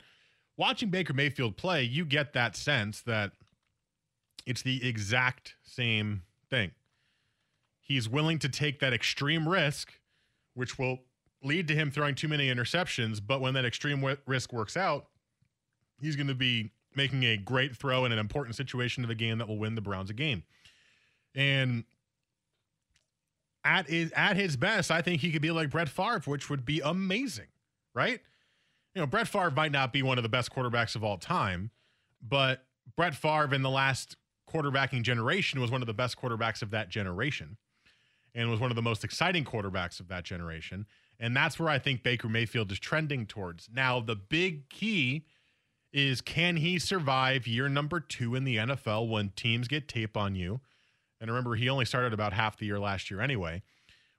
[0.56, 3.32] watching Baker Mayfield play, you get that sense that
[4.46, 6.72] it's the exact same thing.
[7.80, 9.92] He's willing to take that extreme risk,
[10.54, 11.00] which will
[11.42, 13.20] lead to him throwing too many interceptions.
[13.24, 15.06] But when that extreme w- risk works out,
[16.00, 19.38] he's going to be making a great throw in an important situation of the game
[19.38, 20.44] that will win the Browns a game.
[21.34, 21.84] And
[23.64, 26.64] at his, at his best, I think he could be like Brett Favre, which would
[26.64, 27.48] be amazing,
[27.94, 28.20] right?
[28.94, 31.70] You know, Brett Favre might not be one of the best quarterbacks of all time,
[32.22, 32.64] but
[32.96, 34.16] Brett Favre in the last
[34.48, 37.56] quarterbacking generation was one of the best quarterbacks of that generation
[38.34, 40.86] and was one of the most exciting quarterbacks of that generation.
[41.18, 43.68] And that's where I think Baker Mayfield is trending towards.
[43.72, 45.24] Now, the big key
[45.92, 50.34] is can he survive year number two in the NFL when teams get tape on
[50.34, 50.60] you?
[51.20, 53.62] And remember, he only started about half the year last year anyway.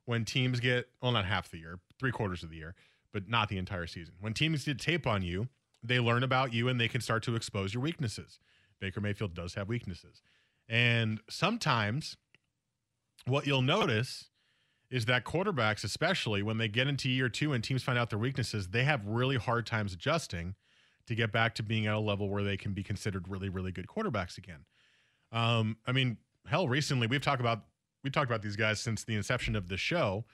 [0.06, 2.76] When teams get, well, not half the year, three quarters of the year
[3.16, 4.14] but not the entire season.
[4.20, 5.48] When teams get tape on you,
[5.82, 8.40] they learn about you and they can start to expose your weaknesses.
[8.82, 10.22] Baker Mayfield does have weaknesses.
[10.68, 12.18] And sometimes
[13.26, 14.32] what you'll notice
[14.92, 18.20] is that quarterbacks, especially when they get into year two and teams find out their
[18.20, 20.56] weaknesses, they have really hard times adjusting
[21.08, 23.72] to get back to being at a level where they can be considered really, really
[23.72, 24.66] good quarterbacks again.
[25.32, 27.62] Um, I mean, hell, recently we've talked about
[28.04, 30.26] we've talked about these guys since the inception of the show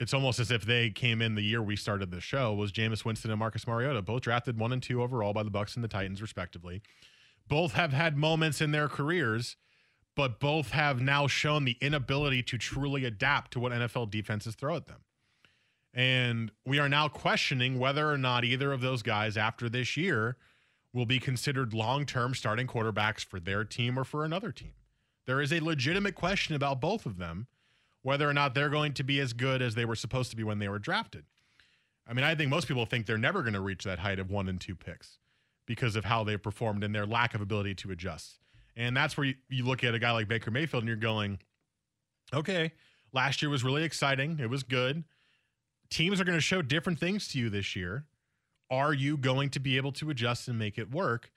[0.00, 3.04] it's almost as if they came in the year we started the show was Jameis
[3.04, 5.88] Winston and Marcus Mariota, both drafted one and two overall by the Bucks and the
[5.88, 6.80] Titans, respectively.
[7.46, 9.56] Both have had moments in their careers,
[10.16, 14.74] but both have now shown the inability to truly adapt to what NFL defenses throw
[14.74, 15.00] at them.
[15.92, 20.38] And we are now questioning whether or not either of those guys after this year
[20.94, 24.72] will be considered long term starting quarterbacks for their team or for another team.
[25.26, 27.48] There is a legitimate question about both of them,
[28.02, 30.44] whether or not they're going to be as good as they were supposed to be
[30.44, 31.24] when they were drafted.
[32.06, 34.30] I mean, I think most people think they're never going to reach that height of
[34.30, 35.18] one and two picks
[35.66, 38.38] because of how they performed and their lack of ability to adjust.
[38.76, 41.38] And that's where you, you look at a guy like Baker Mayfield and you're going,
[42.32, 42.72] okay,
[43.12, 44.38] last year was really exciting.
[44.40, 45.04] It was good.
[45.90, 48.06] Teams are going to show different things to you this year.
[48.70, 51.30] Are you going to be able to adjust and make it work?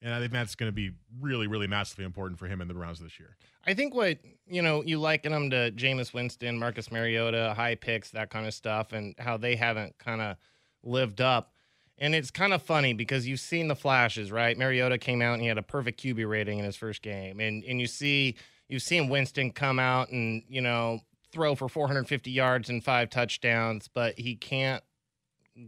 [0.00, 2.74] And I think that's going to be really, really massively important for him in the
[2.74, 3.36] Browns this year.
[3.66, 8.10] I think what you know you liken him to Jameis Winston, Marcus Mariota, high picks,
[8.10, 10.36] that kind of stuff, and how they haven't kind of
[10.84, 11.52] lived up.
[12.00, 14.56] And it's kind of funny because you've seen the flashes, right?
[14.56, 17.64] Mariota came out and he had a perfect QB rating in his first game, and
[17.64, 18.36] and you see
[18.68, 21.00] you've seen Winston come out and you know
[21.32, 24.82] throw for 450 yards and five touchdowns, but he can't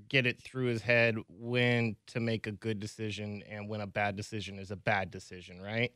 [0.09, 4.16] get it through his head when to make a good decision and when a bad
[4.16, 5.93] decision is a bad decision, right?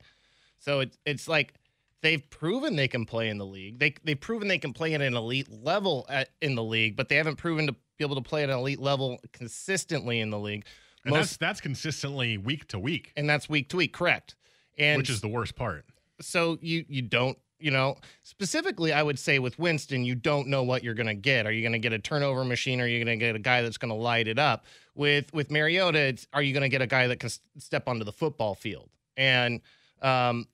[0.58, 1.54] So it's it's like
[2.02, 3.78] they've proven they can play in the league.
[3.78, 7.08] They they've proven they can play at an elite level at, in the league, but
[7.08, 10.38] they haven't proven to be able to play at an elite level consistently in the
[10.38, 10.64] league.
[11.04, 13.12] And Most, that's that's consistently week to week.
[13.16, 14.36] And that's week to week, correct.
[14.78, 15.84] And which is the worst part.
[16.20, 20.62] So you you don't you know, specifically, I would say with Winston, you don't know
[20.62, 21.46] what you're going to get.
[21.46, 22.80] Are you going to get a turnover machine?
[22.80, 24.66] Or are you going to get a guy that's going to light it up?
[24.94, 28.04] With with Mariota, it's, are you going to get a guy that can step onto
[28.04, 28.90] the football field?
[29.16, 29.60] And
[30.02, 30.46] um,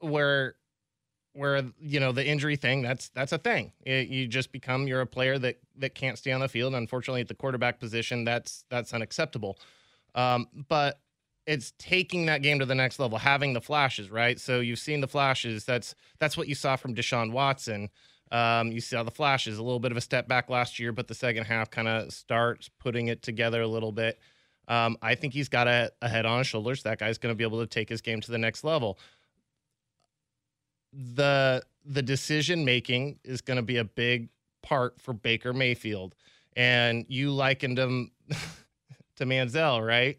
[0.00, 0.56] where
[1.36, 5.02] where you know the injury thing that's that's a thing it, you just become you're
[5.02, 8.64] a player that that can't stay on the field unfortunately at the quarterback position that's
[8.70, 9.58] that's unacceptable
[10.14, 10.98] um, but
[11.46, 14.38] it's taking that game to the next level, having the flashes, right?
[14.40, 15.64] So you've seen the flashes.
[15.64, 17.88] That's that's what you saw from Deshaun Watson.
[18.32, 21.06] Um, you saw the flashes, a little bit of a step back last year, but
[21.06, 24.18] the second half kind of starts putting it together a little bit.
[24.66, 26.82] Um, I think he's got a, a head on his shoulders.
[26.82, 28.98] That guy's going to be able to take his game to the next level.
[30.92, 34.30] The the decision making is going to be a big
[34.62, 36.16] part for Baker Mayfield,
[36.56, 38.10] and you likened him
[39.16, 40.18] to Manziel, right?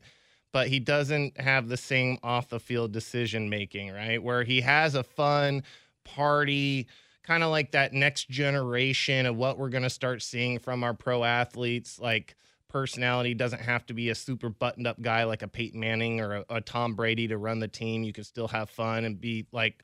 [0.51, 4.21] But he doesn't have the same off the field decision making, right?
[4.21, 5.63] Where he has a fun
[6.03, 6.87] party,
[7.23, 10.93] kind of like that next generation of what we're going to start seeing from our
[10.93, 11.99] pro athletes.
[11.99, 12.35] Like
[12.69, 16.37] personality doesn't have to be a super buttoned up guy like a Peyton Manning or
[16.37, 18.03] a, a Tom Brady to run the team.
[18.03, 19.83] You can still have fun and be like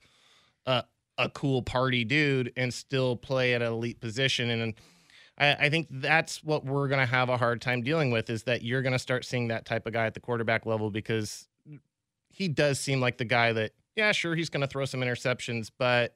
[0.66, 0.84] a,
[1.18, 4.50] a cool party dude and still play at an elite position.
[4.50, 4.74] And,
[5.38, 8.44] I, I think that's what we're going to have a hard time dealing with is
[8.44, 11.48] that you're going to start seeing that type of guy at the quarterback level because
[12.30, 15.70] he does seem like the guy that, yeah, sure, he's going to throw some interceptions,
[15.78, 16.16] but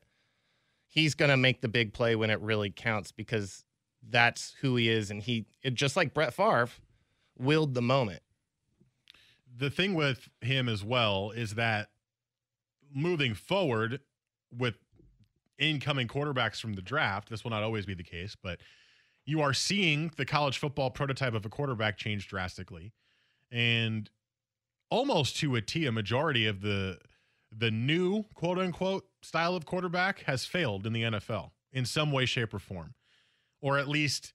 [0.87, 3.63] he's going to make the big play when it really counts because
[4.09, 5.11] that's who he is.
[5.11, 6.69] And he, it, just like Brett Favre,
[7.37, 8.21] willed the moment.
[9.55, 11.89] The thing with him as well is that
[12.93, 14.01] moving forward
[14.55, 14.75] with
[15.59, 18.59] incoming quarterbacks from the draft, this will not always be the case, but
[19.27, 22.93] you are seeing the college football prototype of a quarterback change drastically.
[23.51, 24.09] And
[24.89, 26.97] almost to a T, a majority of the
[27.55, 32.25] the new quote unquote style of quarterback has failed in the NFL in some way,
[32.25, 32.95] shape, or form.
[33.61, 34.33] Or at least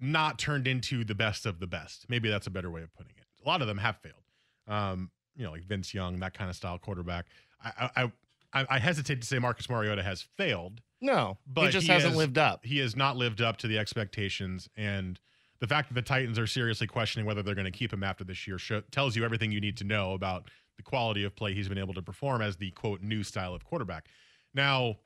[0.00, 2.06] not turned into the best of the best.
[2.08, 3.24] Maybe that's a better way of putting it.
[3.44, 4.22] A lot of them have failed.
[4.66, 7.26] Um, you know, like Vince Young, that kind of style quarterback.
[7.62, 8.12] I, I,
[8.52, 12.12] I, I hesitate to say Marcus Mariota has failed no, but he just he hasn't
[12.12, 12.64] has, lived up.
[12.64, 15.20] He has not lived up to the expectations, and
[15.60, 18.24] the fact that the Titans are seriously questioning whether they're going to keep him after
[18.24, 21.54] this year show, tells you everything you need to know about the quality of play
[21.54, 24.06] he's been able to perform as the quote new style of quarterback.
[24.54, 24.96] Now,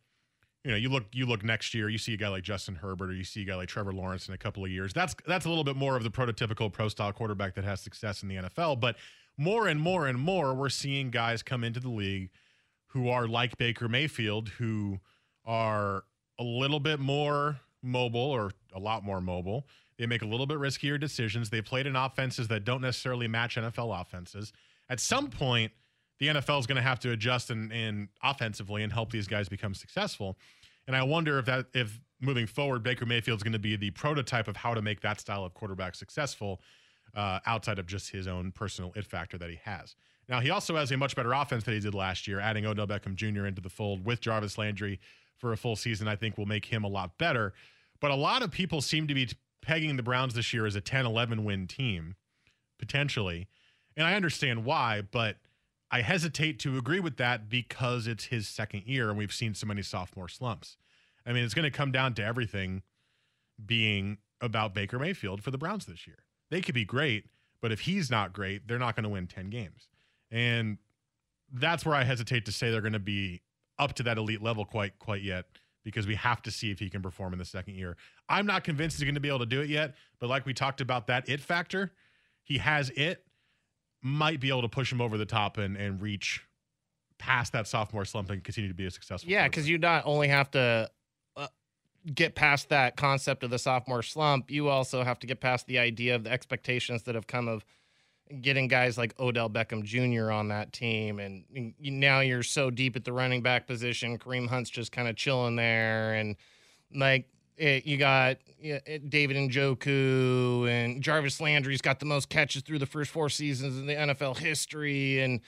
[0.64, 3.10] you know, you look you look next year, you see a guy like Justin Herbert,
[3.10, 4.92] or you see a guy like Trevor Lawrence in a couple of years.
[4.92, 8.22] That's that's a little bit more of the prototypical pro style quarterback that has success
[8.22, 8.80] in the NFL.
[8.80, 8.96] But
[9.38, 12.30] more and more and more, we're seeing guys come into the league
[12.88, 14.98] who are like Baker Mayfield, who
[15.44, 16.04] are
[16.38, 19.66] a little bit more mobile or a lot more mobile.
[19.98, 21.50] They make a little bit riskier decisions.
[21.50, 24.52] They played in offenses that don't necessarily match NFL offenses.
[24.88, 25.72] At some point,
[26.18, 29.48] the NFL is going to have to adjust and, and offensively and help these guys
[29.48, 30.38] become successful.
[30.86, 33.90] And I wonder if that if moving forward, Baker Mayfield is going to be the
[33.90, 36.60] prototype of how to make that style of quarterback successful
[37.14, 39.96] uh, outside of just his own personal it factor that he has.
[40.28, 42.86] Now he also has a much better offense than he did last year, adding Odell
[42.86, 43.46] Beckham Jr.
[43.46, 45.00] into the fold with Jarvis Landry
[45.40, 47.54] for a full season, I think will make him a lot better.
[48.00, 49.28] But a lot of people seem to be
[49.62, 52.14] pegging the Browns this year as a 10 11 win team,
[52.78, 53.48] potentially.
[53.96, 55.36] And I understand why, but
[55.90, 59.66] I hesitate to agree with that because it's his second year and we've seen so
[59.66, 60.76] many sophomore slumps.
[61.26, 62.82] I mean, it's going to come down to everything
[63.64, 66.18] being about Baker Mayfield for the Browns this year.
[66.50, 67.26] They could be great,
[67.60, 69.88] But if he's not great, they're not going to win 10 games.
[70.30, 70.78] And
[71.52, 73.42] that's where I hesitate to say they're going to be
[73.80, 75.46] up to that elite level quite quite yet
[75.82, 77.96] because we have to see if he can perform in the second year.
[78.28, 80.52] I'm not convinced he's going to be able to do it yet, but like we
[80.52, 81.92] talked about that it factor,
[82.42, 83.24] he has it
[84.02, 86.42] might be able to push him over the top and and reach
[87.18, 89.30] past that sophomore slump and continue to be a successful.
[89.30, 90.90] Yeah, because you not only have to
[91.36, 91.48] uh,
[92.14, 95.78] get past that concept of the sophomore slump, you also have to get past the
[95.78, 97.64] idea of the expectations that have come of
[98.40, 100.30] getting guys like Odell Beckham Jr.
[100.30, 104.18] on that team, and now you're so deep at the running back position.
[104.18, 106.36] Kareem Hunt's just kind of chilling there, and
[106.94, 112.62] like it, you got it, eh, David Njoku and Jarvis Landry's got the most catches
[112.62, 115.40] through the first four seasons in the NFL history, and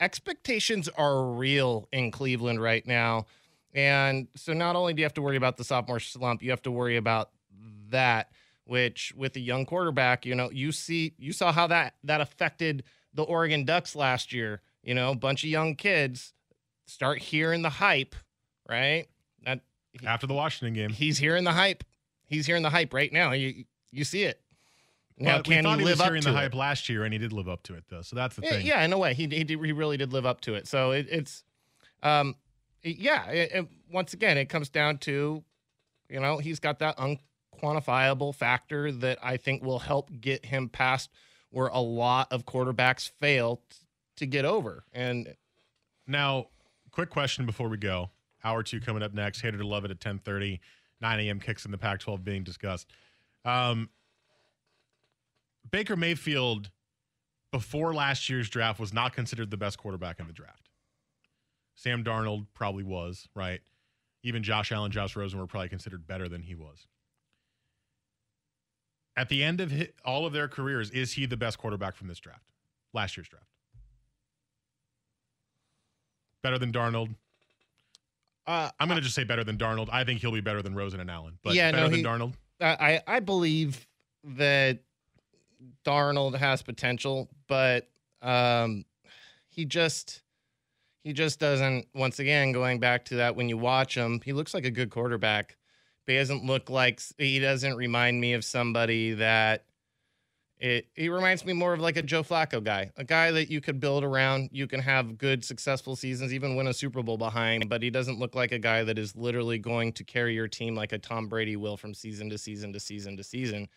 [0.00, 3.26] expectations are real in Cleveland right now.
[3.74, 6.62] And so not only do you have to worry about the sophomore slump, you have
[6.62, 7.30] to worry about
[7.90, 8.30] that
[8.68, 12.84] which with a young quarterback, you know, you see you saw how that that affected
[13.14, 16.34] the Oregon Ducks last year, you know, a bunch of young kids
[16.86, 18.14] start hearing the hype,
[18.68, 19.06] right?
[19.44, 19.60] That
[20.06, 20.90] after the Washington game.
[20.90, 21.82] He's hearing the hype.
[22.26, 23.32] He's hearing the hype right now.
[23.32, 24.40] You you see it.
[25.20, 27.48] Now, can he, he live up to the hype last year, and he did live
[27.48, 28.02] up to it, though.
[28.02, 28.66] So that's the yeah, thing.
[28.66, 30.68] Yeah, in a way, he he, did, he really did live up to it.
[30.68, 31.42] So it, it's,
[32.02, 32.36] um,
[32.84, 33.28] yeah.
[33.30, 35.42] It, it, once again, it comes down to,
[36.08, 37.18] you know, he's got that un,
[37.58, 41.10] quantifiable factor that I think will help get him past
[41.50, 43.62] where a lot of quarterbacks fail
[44.16, 44.84] to get over.
[44.92, 45.34] And
[46.06, 46.46] now,
[46.90, 48.10] quick question before we go.
[48.44, 49.40] Hour two coming up next.
[49.40, 50.60] Hate it or love it at 1030.
[51.00, 51.38] 9 a.m.
[51.38, 52.88] kicks in the Pac 12 being discussed.
[53.44, 53.88] Um,
[55.70, 56.70] Baker Mayfield,
[57.52, 60.70] before last year's draft, was not considered the best quarterback in the draft.
[61.76, 63.60] Sam Darnold probably was, right?
[64.24, 66.88] Even Josh Allen, Josh Rosen were probably considered better than he was
[69.18, 72.06] at the end of his, all of their careers, is he the best quarterback from
[72.06, 72.44] this draft,
[72.94, 73.46] last year's draft?
[76.40, 77.16] Better than Darnold?
[78.46, 79.88] Uh, I'm going to just say better than Darnold.
[79.90, 82.04] I think he'll be better than Rosen and Allen, but yeah, better no, than he,
[82.04, 82.34] Darnold.
[82.60, 83.86] I I believe
[84.24, 84.78] that
[85.84, 87.88] Darnold has potential, but
[88.22, 88.84] um,
[89.48, 90.22] he just
[91.02, 91.88] he just doesn't.
[91.92, 94.90] Once again, going back to that, when you watch him, he looks like a good
[94.90, 95.57] quarterback
[96.08, 99.64] he doesn't look like he doesn't remind me of somebody that
[100.58, 103.60] it he reminds me more of like a Joe Flacco guy, a guy that you
[103.60, 104.50] could build around.
[104.52, 107.68] You can have good, successful seasons, even win a Super Bowl behind.
[107.68, 110.74] But he doesn't look like a guy that is literally going to carry your team
[110.74, 113.68] like a Tom Brady will from season to season to season to season.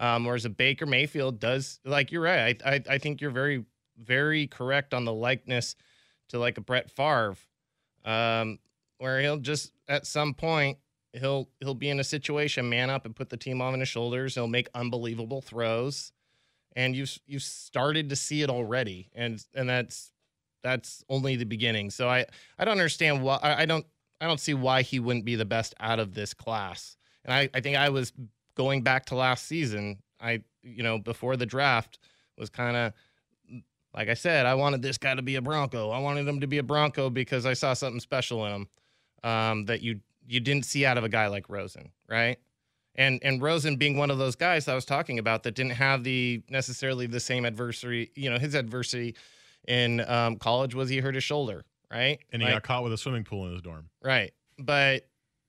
[0.00, 2.60] Um, whereas a Baker Mayfield does, like you're right.
[2.64, 3.64] I, I I think you're very
[3.98, 5.76] very correct on the likeness
[6.30, 7.36] to like a Brett Favre,
[8.06, 8.58] um,
[8.98, 10.78] where he'll just at some point
[11.12, 14.34] he'll he'll be in a situation, man up and put the team on his shoulders.
[14.34, 16.12] He'll make unbelievable throws,
[16.74, 20.12] and you've you've started to see it already, and and that's
[20.62, 21.90] that's only the beginning.
[21.90, 22.26] So I
[22.58, 23.86] I don't understand why I, I don't
[24.20, 26.96] I don't see why he wouldn't be the best out of this class.
[27.24, 28.12] And I I think I was
[28.54, 29.98] going back to last season.
[30.20, 31.98] I you know before the draft
[32.38, 32.92] was kind of
[33.94, 35.90] like I said, I wanted this guy to be a Bronco.
[35.90, 38.68] I wanted him to be a Bronco because I saw something special in him
[39.22, 42.38] um, that you you didn't see out of a guy like Rosen, right?
[42.94, 46.04] And and Rosen being one of those guys I was talking about that didn't have
[46.04, 49.14] the necessarily the same adversity, you know, his adversity
[49.66, 52.18] in um, college was he hurt his shoulder, right?
[52.32, 53.88] And he like, got caught with a swimming pool in his dorm.
[54.02, 54.32] Right.
[54.58, 55.06] But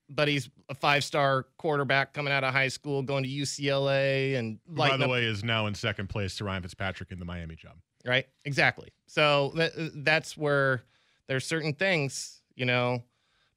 [0.10, 4.60] but he's a five star quarterback coming out of high school, going to UCLA, and
[4.68, 5.10] by the up.
[5.10, 7.74] way, is now in second place to Ryan Fitzpatrick in the Miami job.
[8.06, 8.90] Right, exactly.
[9.08, 9.54] So
[9.96, 10.84] that's where
[11.28, 13.04] there's certain things, you know,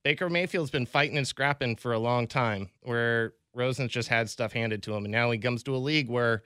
[0.07, 4.52] Baker Mayfield's been fighting and scrapping for a long time, where Rosen's just had stuff
[4.52, 6.44] handed to him, and now he comes to a league where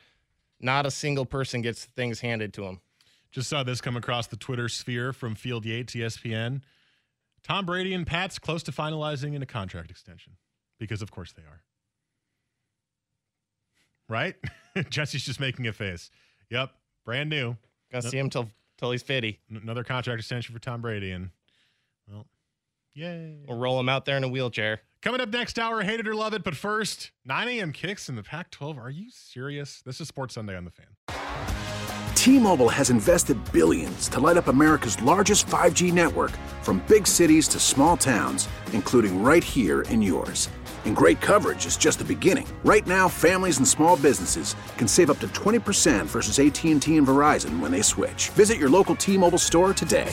[0.61, 2.81] not a single person gets things handed to him.
[3.31, 6.63] Just saw this come across the Twitter sphere from Field Yates, ESPN.
[7.43, 10.39] Tom Brady and Pats close to finalizing in a contract extension
[10.79, 11.61] because, of course, they are.
[14.09, 14.37] Right?
[14.89, 16.11] Jesse's just making a face.
[16.49, 16.71] Yep,
[17.05, 17.59] brand new.
[17.93, 18.49] Gonna no, see him till
[18.79, 19.39] till he's fifty.
[19.51, 21.29] Another contract extension for Tom Brady, and
[22.11, 22.27] well,
[22.95, 23.45] Yay.
[23.47, 24.81] We'll roll him out there in a wheelchair.
[25.03, 26.45] Coming up next hour, hate it or love it.
[26.45, 27.73] But first, 9 a.m.
[27.73, 28.79] kicks in the Pac 12.
[28.79, 29.81] Are you serious?
[29.87, 30.87] This is Sports Sunday on the fan.
[32.15, 37.49] T Mobile has invested billions to light up America's largest 5G network from big cities
[37.49, 40.51] to small towns, including right here in yours.
[40.85, 42.47] And great coverage is just the beginning.
[42.63, 47.59] Right now, families and small businesses can save up to 20% versus AT&T and Verizon
[47.61, 48.29] when they switch.
[48.31, 50.13] Visit your local T-Mobile store today.